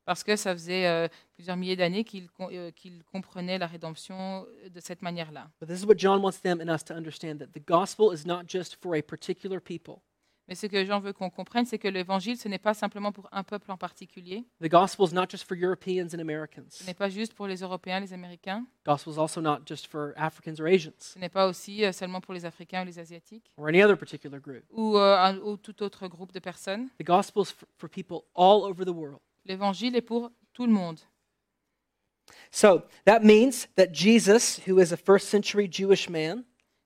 [0.05, 4.79] parce que ça faisait euh, plusieurs milliers d'années qu'ils euh, qu'ils comprenaient la rédemption de
[4.79, 5.49] cette manière-là.
[5.59, 8.25] But this is what John wants them and us to understand that the gospel is
[8.27, 10.01] not just for a particular people.
[10.49, 13.29] Mais ce que Jean veut qu'on comprenne, c'est que l'évangile, ce n'est pas simplement pour
[13.31, 16.67] un peuple en particulier, The gospel is not just for Europeans and Americans.
[16.71, 19.87] ce n'est pas juste pour les Européens, les Américains, The gospel is also not just
[19.87, 22.99] for Africans or Asians ce n'est pas aussi euh, seulement pour les Africains ou les
[22.99, 24.63] Asiatiques, or any other particular group.
[24.71, 26.89] ou, euh, un- ou tout autre groupe de personnes.
[26.99, 29.19] The gospel is for, for people all over the world.
[29.45, 30.99] L'évangile est pour tout le monde.
[32.51, 36.43] So that means that Jesus, who is a first century Jewish man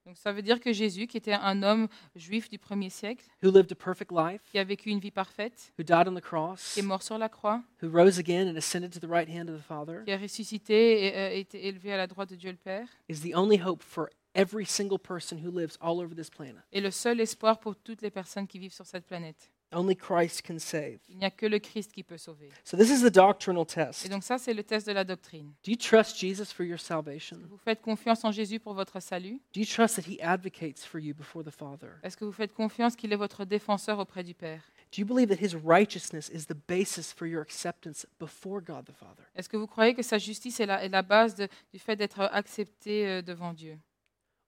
[0.07, 3.51] Donc ça veut dire que Jésus, qui était un homme juif du premier siècle, who
[3.51, 6.75] lived a perfect life, qui a vécu une vie parfaite, who died on the cross,
[6.75, 9.49] qui est mort sur la croix, who rose again and ascended to the right hand
[9.49, 12.51] of the Father, qui a ressuscité et euh, été élevé à la droite de Dieu
[12.51, 16.29] le Père, is the only hope for every single person who lives all over this
[16.29, 16.63] planet.
[16.71, 19.51] est le seul espoir pour toutes les personnes qui vivent sur cette planète.
[19.73, 20.99] Only Christ can save.
[21.09, 22.49] Il n'y a que le Christ qui peut sauver.
[22.63, 24.09] So this is the doctrinal Et test.
[24.09, 25.47] donc ça, c'est le test de la doctrine.
[25.65, 27.37] Do you trust Jesus for your salvation?
[27.49, 29.41] Vous faites confiance en Jésus pour votre salut?
[29.53, 31.89] Do you trust that he advocates for you before the Father?
[32.03, 34.61] Est-ce que vous faites confiance qu'il est votre défenseur auprès du Père?
[34.95, 38.93] Do you believe that his righteousness is the basis for your acceptance before God the
[38.97, 39.23] Father?
[39.35, 41.97] Est-ce que vous croyez que sa justice est la, est la base de- du fait
[41.97, 43.77] d'être accepté euh, devant Dieu?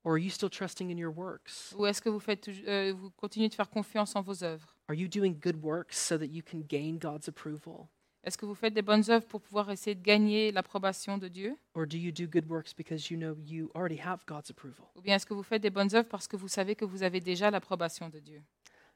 [0.09, 1.71] Or are you still trusting in your works?
[1.77, 4.75] Ou est-ce que vous, faites, euh, vous continuez de faire confiance en vos œuvres?
[4.87, 7.85] Are you doing good works so that you can gain God's approval?
[8.23, 11.55] Est-ce que vous faites des bonnes œuvres pour pouvoir essayer de gagner l'approbation de Dieu?
[11.75, 14.87] Or do you do good works because you know you already have God's approval?
[14.95, 17.03] Ou bien est-ce que vous faites des bonnes œuvres parce que vous savez que vous
[17.03, 18.41] avez déjà l'approbation de Dieu?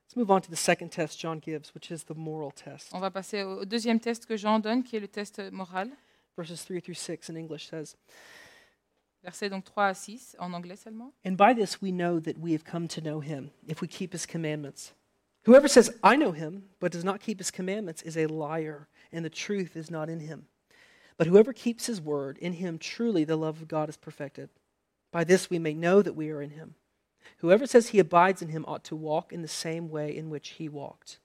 [0.08, 2.90] Let's move on to the second test John gives, which is the moral test.
[2.92, 5.92] On va passer au au deuxième test que Jean donne, qui est le test moral.
[6.36, 7.96] Verses 3 through 6 in English says,
[9.24, 11.14] Versets donc 3 à 6, en anglais seulement.
[11.24, 14.12] And by this we know that we have come to know him, if we keep
[14.12, 14.94] his commandments.
[15.46, 19.24] Whoever says, I know him, but does not keep his commandments, is a liar, and
[19.24, 20.48] the truth is not in him.
[21.18, 24.50] But whoever keeps his word, in him truly the love of God is perfected.
[25.12, 26.76] By this we may know that we are in him.
[27.38, 30.50] Whoever says he abides in him ought to walk in the same way in which
[30.52, 31.20] he walked.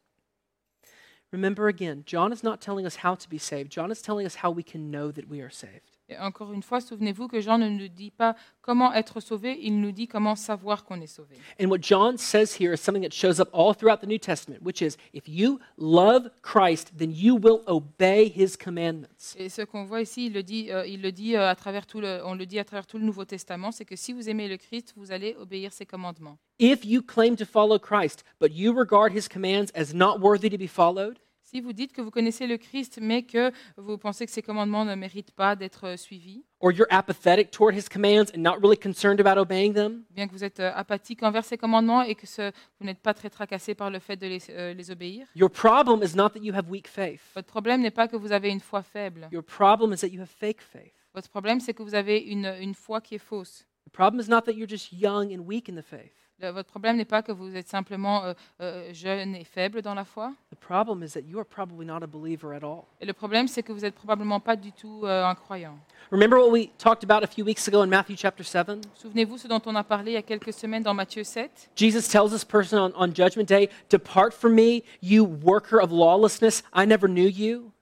[1.33, 3.73] Remember again, John is not telling us how to be saved.
[3.73, 5.98] John is telling us how we can know that we are saved.
[6.11, 9.79] Et encore une fois, souvenez-vous que Jean ne nous dit pas comment être sauvé, il
[9.79, 11.37] nous dit comment savoir qu'on est sauvé.
[11.61, 14.63] And what John says here is something that shows up all throughout the New Testament,
[14.63, 19.37] which is if you love Christ, then you will obey his commandments.
[19.37, 21.85] Et ce qu'on voit ici, il le dit, euh, il le dit euh, à travers
[21.85, 24.31] tout le, on le dit à travers tout le Nouveau Testament, c'est que si vous
[24.31, 26.39] aimez le Christ, vous allez obéir ses commandements.
[26.59, 30.57] If you claim to follow Christ, but you regard his commands as not worthy to
[30.57, 31.19] be followed,
[31.51, 34.85] Si vous dites que vous connaissez le Christ, mais que vous pensez que ses commandements
[34.85, 38.77] ne méritent pas d'être euh, suivis, or you're apathetic toward his commands and not really
[38.77, 42.27] concerned about obeying them, bien que vous êtes euh, apathique envers ses commandements et que
[42.27, 45.49] ce- vous n'êtes pas très tracassé par le fait de les, euh, les obéir, your
[45.51, 47.23] problem is not that you have weak faith.
[47.35, 49.27] votre problème n'est pas que vous avez une foi faible.
[49.33, 50.93] Your problem is that you have fake faith.
[51.15, 53.65] Votre problème, c'est que vous avez une, une foi qui est fausse.
[53.87, 56.13] The problem is not that you're just young and weak in the faith.
[56.41, 59.95] Le- votre problème n'est pas que vous êtes simplement euh, euh, jeune et faible dans
[59.95, 60.33] la foi?
[60.53, 62.85] The problem is that you are probably not a believer at all.
[63.01, 65.77] Et le problème, c'est que vous n'êtes probablement pas du tout euh, un croyant.
[66.11, 68.87] Remember what we talked about a few weeks ago in Matthew chapter 7?
[68.95, 71.71] Souvenez-vous ce dont on a parlé il y a quelques semaines dans Matthieu 7.
[71.77, 76.63] Jesus tells this person on, on Judgment Day, Depart from me, you worker of lawlessness.
[76.73, 77.73] I never knew you.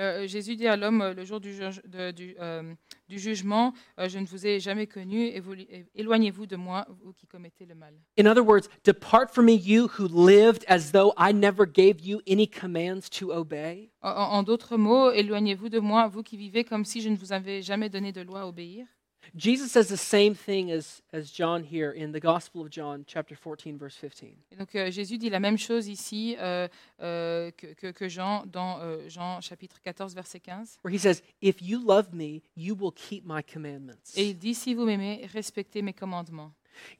[0.00, 2.72] Euh, Jésus dit à l'homme euh, le jour du, juge- de- du, euh,
[3.08, 6.86] du jugement, euh, je ne vous ai jamais connu, et vous- et- éloignez-vous de moi,
[7.02, 7.94] vous qui commettez le mal.
[8.18, 12.20] In other words, depart from me, you who lived as though I never gave you
[12.30, 13.90] any commands to obey.
[14.02, 17.60] En d'autres mots, éloignez-vous de moi, vous qui vivez comme si je ne vous avais
[17.62, 18.86] jamais donné de loi à obéir.
[19.36, 23.34] Jesus says the same thing as, as John here in the Gospel of John, chapter
[23.36, 24.30] 14, verse 15.
[24.52, 26.68] Et donc euh, Jésus dit la même chose ici euh,
[27.02, 30.78] euh, que, que- que Jean dans euh, Jean chapitre 14, verset 15.
[30.82, 34.16] where he says, If you love me, you will keep my commandments.
[34.16, 36.52] Et il dit, si vous m'aimez, respectez mes commandements.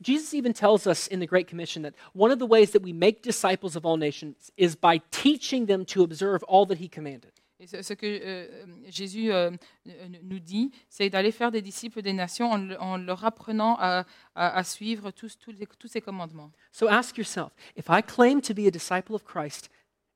[0.02, 2.92] Jesus even tells us in the Great Commission that one of the ways that we
[2.92, 7.30] make disciples of all nations is by teaching them to observe all that he commanded.
[7.60, 9.50] Et ce, que euh, Jésus euh,
[9.88, 13.76] euh, nous dit, c'est d'aller faire des disciples des nations en, le- en leur apprenant
[13.80, 14.04] à,
[14.36, 16.52] à- à suivre tous, tous, les- tous ces commandements.
[16.70, 19.70] So ask yourself if I claim to be a disciple of Christ,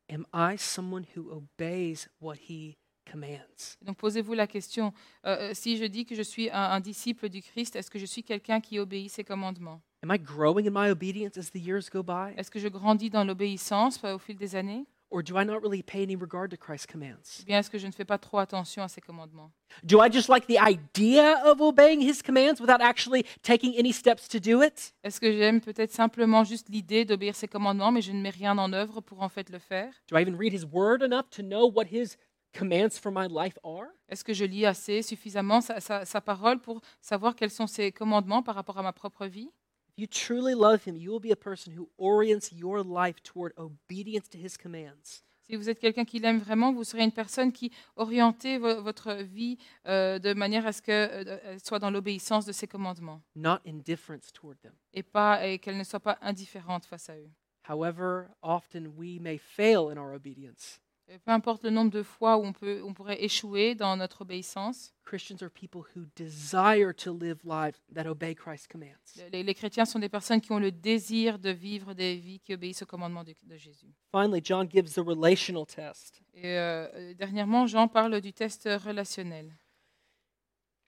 [0.09, 2.77] am I someone who obeys what he
[3.11, 3.77] commands?
[3.83, 4.93] Donc posez-vous la question,
[5.27, 7.99] euh, euh, si je dis que je suis un, un disciple du Christ, est-ce que
[7.99, 9.83] je suis quelqu'un qui obéit ses commandements?
[10.05, 12.35] Am I growing in my obedience as the years go by?
[12.37, 14.85] Est-ce que je grandis dans l'obéissance euh, au fil des années?
[15.15, 17.41] Or do I not really pay any regard to Christ's commands?
[17.43, 19.53] Ou bien est-ce que je ne fais pas trop attention à ses commandements?
[19.85, 24.27] Do I just like the idea of obeying his commands without actually taking any steps
[24.29, 24.95] to do it?
[25.05, 28.57] Est-ce que j'aime peut-être simplement juste l'idée d'obéir ses commandements, mais je ne mets rien
[28.57, 29.93] en œuvre pour en fait le faire?
[30.11, 32.17] Do I even read his word enough to know what his
[32.59, 33.89] commands for my life are?
[34.09, 37.93] Est-ce que je lis assez, suffisamment sa, sa- sa parole pour savoir quels sont ses
[37.93, 39.51] commandements par rapport à ma propre vie?
[39.95, 43.53] If you truly love him, you will be a person who orients your life toward
[43.59, 45.23] obedience to his commands.
[45.47, 49.13] Si vous êtes quelqu'un qui l'aime vraiment, vous serez une personne qui orientez vo- votre
[49.23, 53.59] vie euh, de manière à ce qu'elle euh, soit dans l'obéissance de ses commandements not
[53.67, 54.73] indifference toward them.
[54.95, 57.29] et, pas, et qu'elle ne soit pas indifférente face à eux.
[57.69, 60.81] However, often we may fail in our obedience.
[61.09, 64.23] Et peu importe le nombre de fois où on, peut, on pourrait échouer dans notre
[64.23, 69.19] obéissance, Christians are people who desire to live lives that obey Christ's commands.
[69.31, 72.55] les, les chrétiens sont des personnes qui ont le désir de vivre des vies qui
[72.55, 73.93] obéissent au commandement de, de Jésus.
[74.13, 76.23] Finally, John gives the relational test.
[76.35, 79.53] Et euh, euh, dernièrement, Jean parle du test relationnel.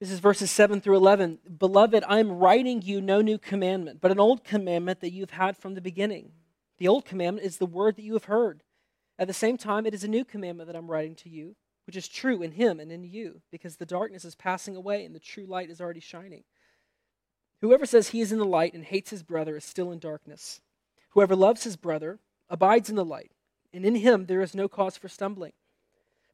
[0.00, 1.38] This is verses 7 through 11.
[1.48, 5.56] Beloved, I am writing you no new commandment, but an old commandment that you've had
[5.56, 6.32] from the beginning.
[6.78, 8.62] The old commandment is the word that you have heard.
[9.18, 11.96] At the same time, it is a new commandment that I'm writing to you, which
[11.96, 15.20] is true in him and in you, because the darkness is passing away and the
[15.20, 16.44] true light is already shining.
[17.60, 20.60] Whoever says he is in the light and hates his brother is still in darkness.
[21.10, 22.18] Whoever loves his brother
[22.50, 23.32] abides in the light,
[23.72, 25.52] and in him there is no cause for stumbling.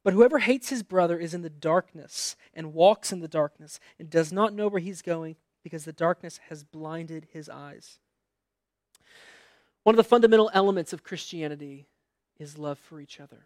[0.03, 4.09] But whoever hates his brother is in the darkness and walks in the darkness and
[4.09, 7.99] does not know where he's going because the darkness has blinded his eyes.
[9.83, 11.87] One of the fundamental elements of Christianity
[12.41, 13.39] is love for each other.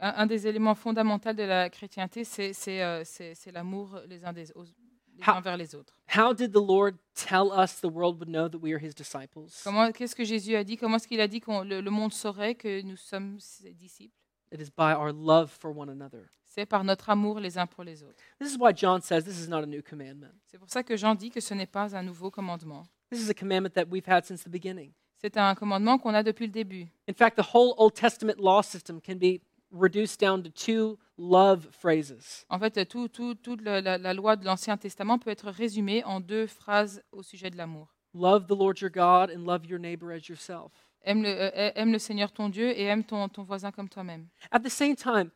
[0.00, 3.04] Un, un des éléments fondamentaux de la chrétienté, c'est c'est, euh,
[3.52, 5.98] l'amour les uns des aux- les Ha- uns vers les autres.
[6.16, 9.62] How did the Lord tell us the world would know that we are his disciples?
[9.64, 12.12] Comment, qu'est-ce que Jésus a dit Comment est-ce qu'il a dit que le, le monde
[12.12, 14.14] saurait que nous sommes ses disciples
[14.52, 16.24] It is by our love for one another.
[16.44, 18.16] C'est par notre amour les uns pour les autres.
[18.40, 20.32] This is why John says this is not a new commandment.
[20.46, 22.86] C'est pour ça que Jean dit que ce n'est pas un nouveau commandement.
[23.10, 24.92] This is a commandment that we've had since the beginning.
[25.18, 26.86] C'est un commandement qu'on a depuis le début.
[27.08, 29.40] In fact, the whole Old Testament law system can be
[29.72, 32.44] reduced down to two love phrases.
[32.50, 36.04] En fait, tout, tout- toute la, la- la loi de l'Ancien Testament peut être résumée
[36.04, 37.94] en deux phrases au sujet de l'amour.
[38.14, 40.72] Love the Lord your God and love your neighbor as yourself.
[41.02, 44.26] Aime le, euh, aime le Seigneur ton Dieu et aime ton, ton voisin comme toi-même.
[44.50, 45.30] At the same time,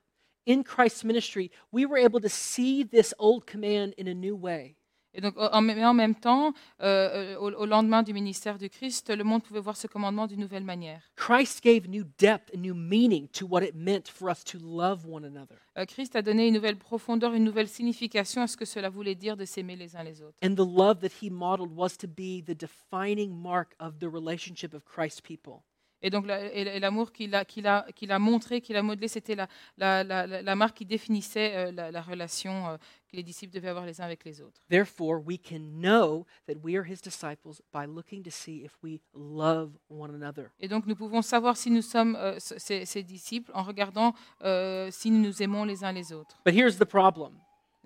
[0.47, 4.77] in Christ's ministry, we were able to see this old command in a new way.
[5.13, 8.71] Et donc, en, mais en même temps, euh, euh, au, au lendemain du ministère du
[8.71, 11.03] Christ, le monde pouvait voir ce commandement d'une nouvelle manière.
[11.17, 15.05] Christ gave new depth and new meaning to what it meant for us to love
[15.07, 15.57] one another.
[15.77, 19.17] Euh, Christ a donné une nouvelle profondeur, une nouvelle signification à ce que cela voulait
[19.17, 20.37] dire de s'aimer les uns les autres.
[20.45, 24.75] And the love that he modeled was to be the defining mark of the relationship
[24.75, 25.63] of Christ's people.
[26.03, 29.49] Et donc l'amour qu'il a, qu'il a, qu'il a montré, qu'il a modelé, c'était la,
[29.77, 32.77] la, la, la- la marque qui définissait euh, la, la relation euh,
[33.11, 34.61] que les disciples devaient avoir les uns avec les autres.
[34.71, 39.01] Therefore, we can know that we are his disciples by looking to see if we
[39.15, 40.51] love one another.
[40.61, 45.11] Et donc nous pouvons savoir si nous sommes euh, ses disciples en regardant euh, si
[45.11, 46.41] nous nous aimons les uns les autres.
[46.47, 47.33] But here's the problem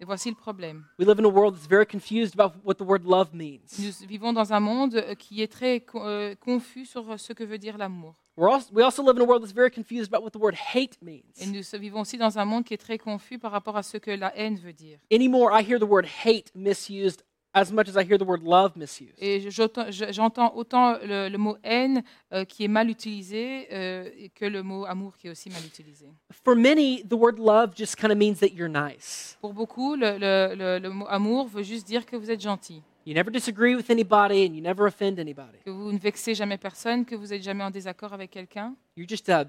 [0.00, 0.84] Et voici le problème.
[0.98, 3.60] we live in a world that's very confused about what the word love means.
[3.78, 7.58] Nous vivons dans un monde euh, qui est très euh, confus sur ce que veut
[7.58, 8.14] dire l'amour.
[8.36, 10.56] We're also, we also live in a world that's very confused about what the word
[10.56, 11.52] hate Et means.
[11.52, 14.10] nous vivons aussi dans un monde qui est très confus par rapport à ce que
[14.10, 14.98] la haine veut dire.
[15.12, 17.22] Anymore, I hear the word hate misused
[17.54, 19.14] as much as I hear the word love misused.
[19.18, 23.68] Et je- j'entends je- j'entends autant le, le mot haine euh, qui est mal utilisé
[23.72, 26.08] euh, que le mot amour qui est aussi mal utilisé.
[26.44, 29.38] For many, the word love just kind of means that you're nice.
[29.40, 32.82] Pour beaucoup, le, le- le- le mot amour veut juste dire que vous êtes gentil,
[33.06, 35.58] You never disagree with anybody and you never offend anybody.
[35.64, 38.74] que vous ne vexez jamais personne, que vous n'êtes jamais en désaccord avec quelqu'un.
[38.96, 39.40] You're just a,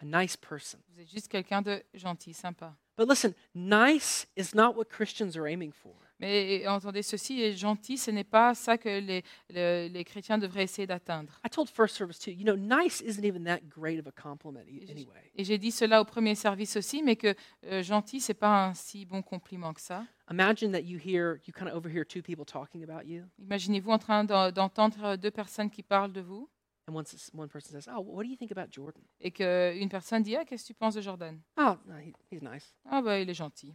[0.00, 0.78] a nice person.
[0.92, 2.74] Vous êtes juste quelqu'un de gentil, sympa.
[2.98, 5.94] But listen, nice is not what Christians are aiming for.
[6.20, 10.62] Mais entendez ceci, et gentil, ce n'est pas ça que les, le- les chrétiens devraient
[10.64, 11.38] essayer d'atteindre.
[11.44, 14.62] I told first service too, you know, nice isn't even that great of a compliment
[14.66, 15.30] e- anyway.
[15.34, 17.34] Et j'ai dit cela au premier service aussi, mais que
[17.66, 20.04] euh, gentil, c'est pas un si bon compliment que ça.
[20.30, 23.98] Imagine that you hear, you kind of overhear two people talking about you, Imaginez-vous en
[23.98, 26.48] train d'en- d'entendre deux personnes qui parlent de vous
[26.88, 29.02] and one, s- one person says, Oh, what do you think about Jordan?
[29.20, 31.38] et qu'une personne dit Ah, qu'est-ce que tu penses de Jordan?
[31.58, 32.72] Oh, no, he, he's nice.
[32.88, 33.74] Ah, bah, il est gentil.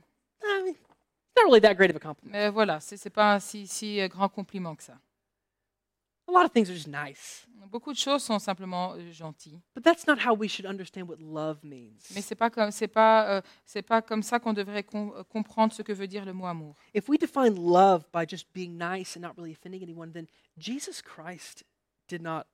[1.41, 2.31] Not really that great of a compliment.
[2.31, 4.97] Mais voilà, c'est pas un si, si euh, grand compliment que ça.
[6.27, 7.45] A lot of things are just nice.
[7.69, 9.59] Beaucoup de choses sont simplement euh, gentilles.
[9.73, 11.97] But that's not how we should understand what love means.
[12.13, 15.23] Mais c'est pas comme c'est pas euh, c'est pas comme ça qu'on devrait com- euh,
[15.23, 16.75] comprendre ce que veut dire le mot amour.
[16.93, 20.27] If we define love by just being nice and not really offending anyone, then
[20.57, 21.63] Jesus Christ
[22.07, 22.45] did not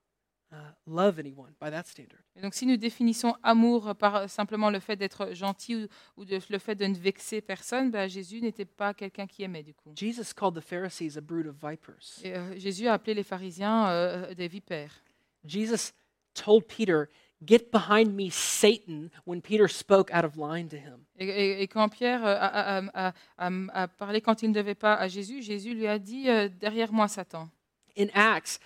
[0.85, 2.19] love anyone by that standard.
[2.35, 5.87] Et donc si nous définissons amour par euh, simplement le fait d'être gentil ou,
[6.21, 9.63] ou de, le fait de ne vexer personne, ben, Jésus n'était pas quelqu'un qui aimait
[9.63, 9.93] du coup.
[9.95, 12.19] Jesus called the Pharisees a brood of vipers.
[12.23, 15.03] Et, euh, Jésus a appelé les pharisiens euh, des vipères.
[15.45, 15.91] Jesus
[16.33, 17.03] told Peter,
[17.45, 21.03] Get behind me, Satan, when Peter spoke out of line to him.
[21.19, 23.51] Et, et- et quand Pierre euh, a, a- a- a-
[23.83, 26.91] a parlé quand il ne devait pas à Jésus, Jésus lui a dit euh, derrière
[26.91, 27.47] moi Satan.
[27.95, 28.59] In Acts,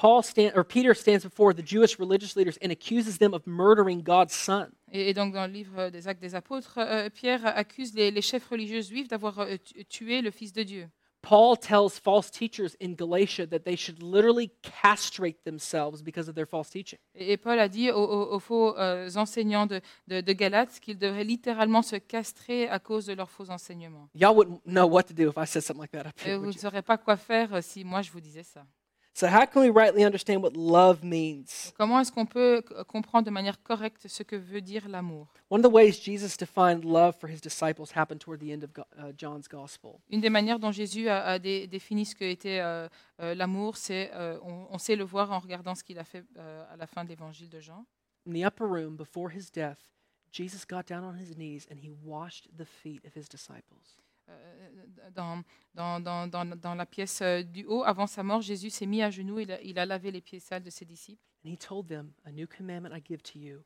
[0.00, 4.02] Paul stand, or Peter stands before the Jewish religious leaders and accuses them of murdering
[4.02, 4.68] God's son.
[4.92, 8.46] Et, donc dans le livre des Actes des Apôtres, euh, Pierre accuse les, les chefs
[8.48, 10.88] religieux juifs d'avoir euh, tu- tué le Fils de Dieu.
[11.22, 16.46] Paul tells false teachers in Galatia that they should literally castrate themselves because of their
[16.46, 16.98] false teaching.
[17.14, 20.96] Et, Paul a dit aux, aux- aux faux euh, enseignants de, de, de Galate qu'ils
[20.96, 24.08] devraient littéralement se castrer à cause de leurs faux enseignements.
[24.14, 26.38] Y'all wouldn't know what to do if I said something like that up Et here.
[26.38, 28.64] vous ne saurez pas quoi faire euh, si moi je vous disais ça.
[29.12, 31.72] So, how can we rightly understand what love means?
[31.76, 35.70] Comment est-ce qu'on peut comprendre de manière correcte ce que veut dire l'amour One of
[35.70, 39.48] the ways Jesus defined love for his disciples happened toward the end of uh, John's
[39.48, 40.00] gospel.
[40.10, 42.88] Une des manières dont Jésus a, a dé- défini ce que était euh,
[43.20, 46.24] euh, l'amour, c'est euh, on, on sait le voir en regardant ce qu'il a fait
[46.38, 47.84] euh, à la fin de l'évangile de Jean.
[48.28, 49.78] In the upper room before his death,
[50.32, 53.98] Jesus got down on his knees and he washed the feet of his disciples.
[54.30, 55.42] Euh, dans,
[55.74, 59.02] dans, dans, dans, dans la pièce euh, du haut, avant sa mort, Jésus s'est mis
[59.02, 61.56] à genoux, il a, il a lavé les pieds sales de ses disciples And he
[61.56, 63.62] told them, A new commandment I give to you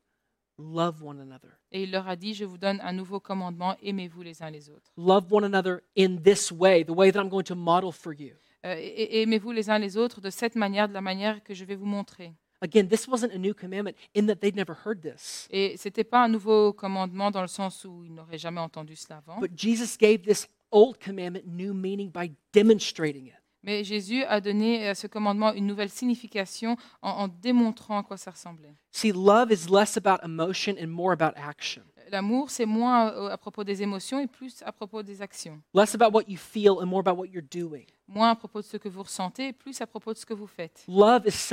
[0.59, 1.51] love one another.
[1.73, 4.71] et il leur a dit, je vous donne un nouveau commandement, aimez-vous les uns les
[4.71, 4.93] autres.
[4.97, 8.35] Love one another in this way, the way that I'm going to model for you.
[8.65, 11.53] Euh, et- et aimez-vous les uns les autres de cette manière, de la manière que
[11.55, 12.33] je vais vous montrer.
[12.61, 15.49] Again, this wasn't a new commandment in that they'd never heard this.
[15.51, 18.95] Et ce n'était pas un nouveau commandement dans le sens où ils n'auraient jamais entendu
[18.97, 19.41] cela avant.
[19.41, 23.35] But Jesus gave this old commandment new meaning by demonstrating it.
[23.63, 28.19] Mais Jésus a donné à ce commandement une nouvelle signification en, en démontrant à quoi
[28.19, 28.75] ça ressemblait.
[28.93, 31.83] See, love is less about emotion and more about action.
[32.11, 35.61] L'amour, c'est moins euh, à propos des émotions et plus à propos des actions.
[35.75, 37.85] Less about what you feel and more about what you're doing.
[38.07, 40.35] Moins à propos de ce que vous ressentez et plus à propos de ce que
[40.35, 40.85] vous faites.
[40.87, 41.53] Love is.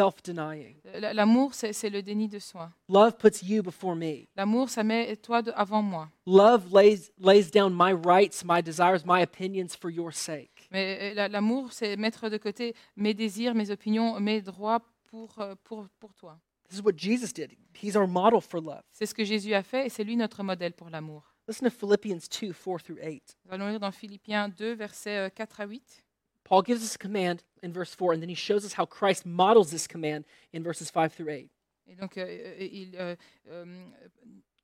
[0.94, 2.70] L- L'amour, c'est le déni de soi.
[2.90, 4.26] Love puts you before me.
[4.36, 6.10] L'amour, ça met toi avant moi.
[6.28, 10.68] Love lays, lays down my rights, my desires, my opinions for your sake.
[10.72, 15.30] Mais euh, la- l'amour, c'est mettre de côté mes désirs, mes opinions, mes droits pour,
[15.40, 16.38] euh, pour, pour toi.
[16.72, 17.52] This is what Jesus did.
[17.76, 18.82] He's our model for love.
[18.94, 21.36] C'est ce que Jésus a fait et c'est lui notre modèle pour l'amour.
[21.50, 23.38] Listen to Philippians 2 4 through 8.
[23.46, 26.06] Nous allons lire dans Philippiens 2, versets euh, 4 à 8.
[26.45, 29.26] Paul gives us a command in verse 4, and then he shows us how Christ
[29.26, 30.24] models this command
[30.54, 31.50] in verses 5 through 8.
[31.88, 33.16] Et donc, euh, euh, il, euh,
[33.50, 33.86] euh,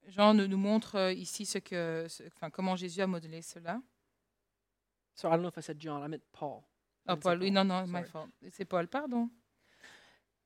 [0.07, 3.81] Jean nous, montre euh, ici ce que, ce- enfin, comment Jésus a modelé cela.
[5.15, 6.63] So I don't know if I said John, I meant Paul.
[7.05, 8.09] I Oh, Paul, oui, non, non, my Sorry.
[8.09, 8.29] fault.
[8.51, 9.29] C'est Paul, pardon.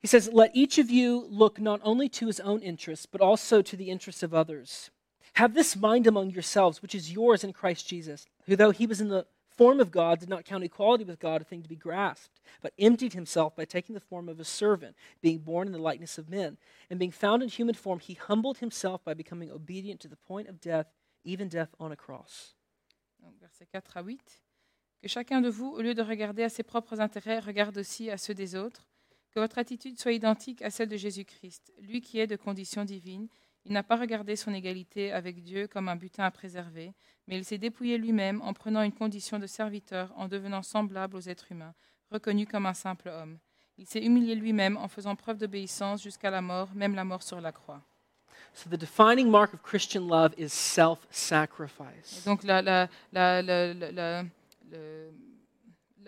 [0.01, 3.61] He says, Let each of you look not only to his own interests, but also
[3.61, 4.89] to the interests of others.
[5.33, 8.99] Have this mind among yourselves, which is yours in Christ Jesus, who, though he was
[8.99, 11.75] in the form of God, did not count equality with God a thing to be
[11.75, 15.79] grasped, but emptied himself by taking the form of a servant, being born in the
[15.79, 16.57] likeness of men.
[16.89, 20.49] And being found in human form, he humbled himself by becoming obedient to the point
[20.49, 20.87] of death,
[21.23, 22.55] even death on a cross.
[23.21, 24.19] Donc, versets 4 à 8.
[25.01, 28.17] Que chacun de vous, au lieu de regarder à ses propres intérêts, regarde aussi à
[28.17, 28.90] ceux des autres.
[29.33, 33.27] Que votre attitude soit identique à celle de Jésus-Christ, lui qui est de condition divine.
[33.65, 36.93] Il n'a pas regardé son égalité avec Dieu comme un butin à préserver,
[37.27, 41.21] mais il s'est dépouillé lui-même en prenant une condition de serviteur, en devenant semblable aux
[41.29, 41.73] êtres humains,
[42.11, 43.37] reconnu comme un simple homme.
[43.77, 47.39] Il s'est humilié lui-même en faisant preuve d'obéissance jusqu'à la mort, même la mort sur
[47.39, 47.81] la croix.
[48.53, 52.23] So, the defining mark of Christian love is self Et sacrifice.
[52.25, 54.23] donc la- la- la- la- la- la-
[54.71, 55.11] le-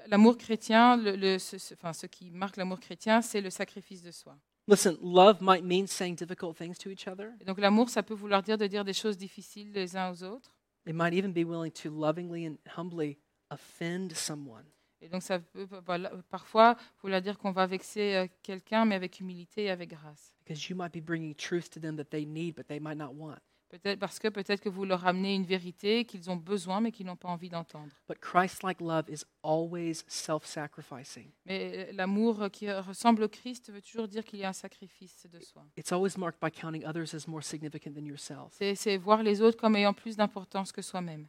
[0.07, 4.01] l'amour chrétien, le- le- ce, ce- enfin, ce qui marque l'amour chrétien, c'est le sacrifice
[4.01, 4.37] de soi.
[4.67, 7.31] Listen, love might mean saying difficult things to each other.
[7.41, 10.23] Et donc l'amour, ça peut vouloir dire de dire des choses difficiles les uns aux
[10.23, 10.55] autres.
[10.85, 13.17] It might even be willing to lovingly and humbly
[13.49, 14.65] offend someone.
[15.01, 19.19] Et donc ça peut voilà, parfois vouloir dire qu'on va vexer euh, quelqu'un, mais avec
[19.19, 20.33] humilité et avec grâce.
[20.45, 23.13] because you might be bringing truth to them that they need but they might not
[23.13, 23.39] want.
[23.81, 27.07] Peut-être parce que peut-être que vous leur amenez une vérité qu'ils ont besoin, mais qu'ils
[27.07, 27.91] n'ont pas envie d'entendre.
[28.07, 31.31] But Christ-like love is always self-sacrificing.
[31.47, 35.25] Mais euh, l'amour qui ressemble au Christ veut toujours dire qu'il y a un sacrifice
[35.31, 35.65] de soi.
[35.75, 38.49] It's always marked by counting others as more significant than yourself.
[38.51, 41.27] C'est c'est voir les autres comme ayant plus d'importance que soi-même.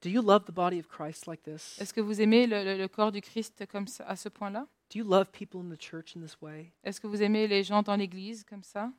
[0.00, 1.78] Do you love the body of Christ like this?
[1.78, 4.66] Est-ce que vous aimez le, le- le corps du Christ comme ça, à ce point-là?
[4.92, 6.72] Do you love people in the church in this way?
[6.82, 8.90] Est-ce que vous aimez les gens dans l'Église comme ça?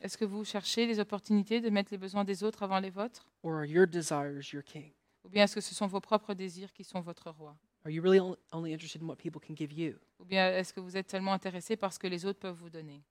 [0.00, 3.28] Est-ce que vous cherchez les opportunités de mettre les besoins des autres avant les vôtres?
[3.42, 4.92] Or are your desires your king?
[5.24, 7.56] Ou bien est-ce que ce sont vos propres désirs qui sont votre roi?
[7.84, 9.98] Are you really on- only interested in what people can give you?
[10.18, 12.70] Ou bien est-ce que vous êtes tellement intéressé par ce que les autres peuvent vous
[12.70, 13.02] donner?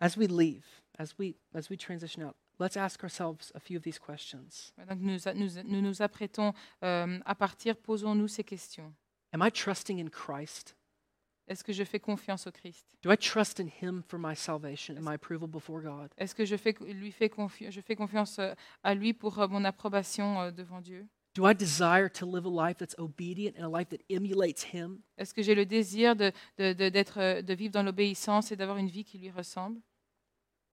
[0.00, 0.64] As we leave,
[0.98, 4.72] as we as we transition out, let's ask ourselves a few of these questions.
[4.96, 8.92] Nous nous apprêtons euh, à partir, posons-nous ces questions.
[9.32, 10.74] Am I trusting in Christ?
[11.50, 12.86] Est-ce que je fais confiance au Christ?
[13.02, 16.08] Do I trust in him for my salvation and my approval before God?
[16.16, 17.28] Est-ce que je fais, lui fais,
[17.70, 21.08] je fais confiance euh, à lui pour euh, mon approbation euh, devant Dieu?
[21.34, 25.00] Do I desire to live a life that's obedient and a life that emulates him?
[25.18, 28.78] Est-ce que j'ai le désir de, de, de- d'être, de vivre dans l'obéissance et d'avoir
[28.78, 29.80] une vie qui lui ressemble?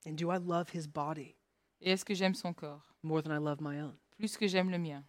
[0.07, 1.36] And do I love his body
[1.82, 2.93] Et est-ce que j'aime son corps?
[3.01, 3.95] more than I love my own?
[4.15, 5.03] plus que j'aime le mien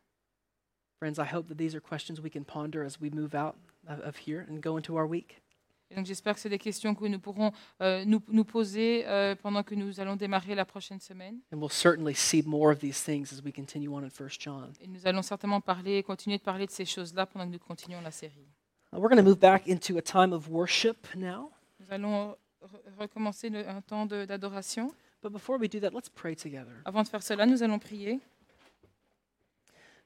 [0.99, 3.55] Friends, I hope that these are questions we can ponder as we move out
[3.87, 5.43] of here and go into our week.
[5.91, 9.35] Et donc j'espère que c'est des questions que nous pourrons euh, nous, nous poser euh,
[9.35, 11.39] pendant que nous allons démarrer la prochaine semaine.
[11.53, 14.73] And we'll certainly see more of these things as we continue on in 1 John.
[14.83, 18.03] Et nous allons certainement parler, continuer de parler de ces choses-là pendant que nous continuons
[18.03, 18.47] la série.
[18.93, 21.51] We're going to move back into a time of worship now.
[21.81, 24.93] Nous allons re- recommencer le- un temps d'adoration.
[25.23, 26.83] But before we do that, let's pray together.
[26.85, 28.21] Avant de faire cela, nous allons prier.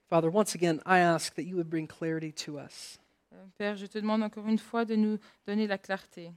[0.08, 2.98] Father, once again, I ask that you would bring clarity to us.
[3.32, 6.32] Euh, Père, je te demande encore une fois de nous donner la clarté.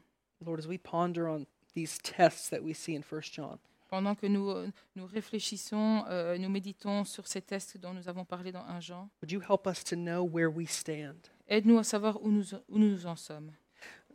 [0.45, 3.57] Lord, as we ponder on these tests that we see in 1 John,
[3.89, 8.25] Pendant que nous, euh, nous réfléchissons, euh, nous méditons sur ces tests dont nous avons
[8.25, 11.15] parlé dans 1 Jean, would you help us to know where we stand?
[11.47, 13.51] aide-nous à savoir où nous, où nous en sommes.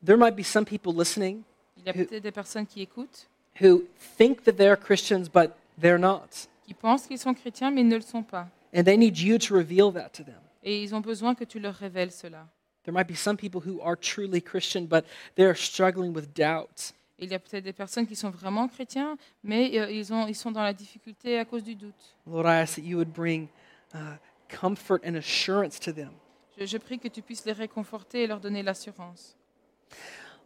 [0.05, 1.43] There might be some people listening
[1.77, 3.29] Il y a peut-être des personnes qui écoutent,
[3.61, 3.85] who
[4.19, 6.49] think that they're Christians, but they're not.
[6.65, 8.49] qui pensent qu'ils sont chrétiens, mais ils ne le sont pas.
[8.75, 10.41] And they need you to reveal that to them.
[10.63, 12.47] Et ils ont besoin que tu leur révèles cela.
[12.85, 15.05] There might be some people who are truly Christian, but
[15.37, 16.93] they're struggling with doubt.
[17.19, 20.35] Il y a peut-être des personnes qui sont vraiment chrétiens, mais euh, ils, ont, ils
[20.35, 22.17] sont dans la difficulté à cause du doute.
[22.27, 23.49] Lord, I ask that you would bring
[23.95, 24.17] uh,
[24.49, 26.13] comfort and assurance to them.
[26.59, 29.37] Je, je prie que tu puisses les réconforter et leur donner l'assurance.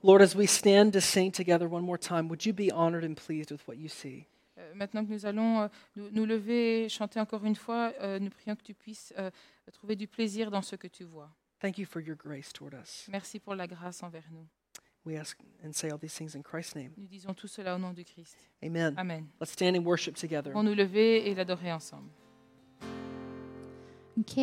[0.02, 3.14] Lord, as we stand to sing together one more time, would you be honored and
[3.14, 4.26] pleased with what you see?
[4.58, 8.18] Euh, maintenant que nous allons euh, nous, nous lever et chanter encore une fois, euh,
[8.18, 9.30] nous prions que tu puisses euh,
[9.72, 11.30] trouver du plaisir dans ce que tu vois.
[11.64, 13.08] Thank you for your grace toward us.
[13.10, 14.46] Merci pour la grâce envers nous.
[15.06, 16.90] We ask and say all these things in Christ's name.
[16.98, 18.36] Nous disons tout cela au nom du Christ.
[18.62, 18.94] Amen.
[18.98, 19.28] Amen.
[19.40, 20.52] Let's stand and worship together.
[20.52, 22.10] Pour nous lever et l'adorer ensemble.
[24.20, 24.42] Okay.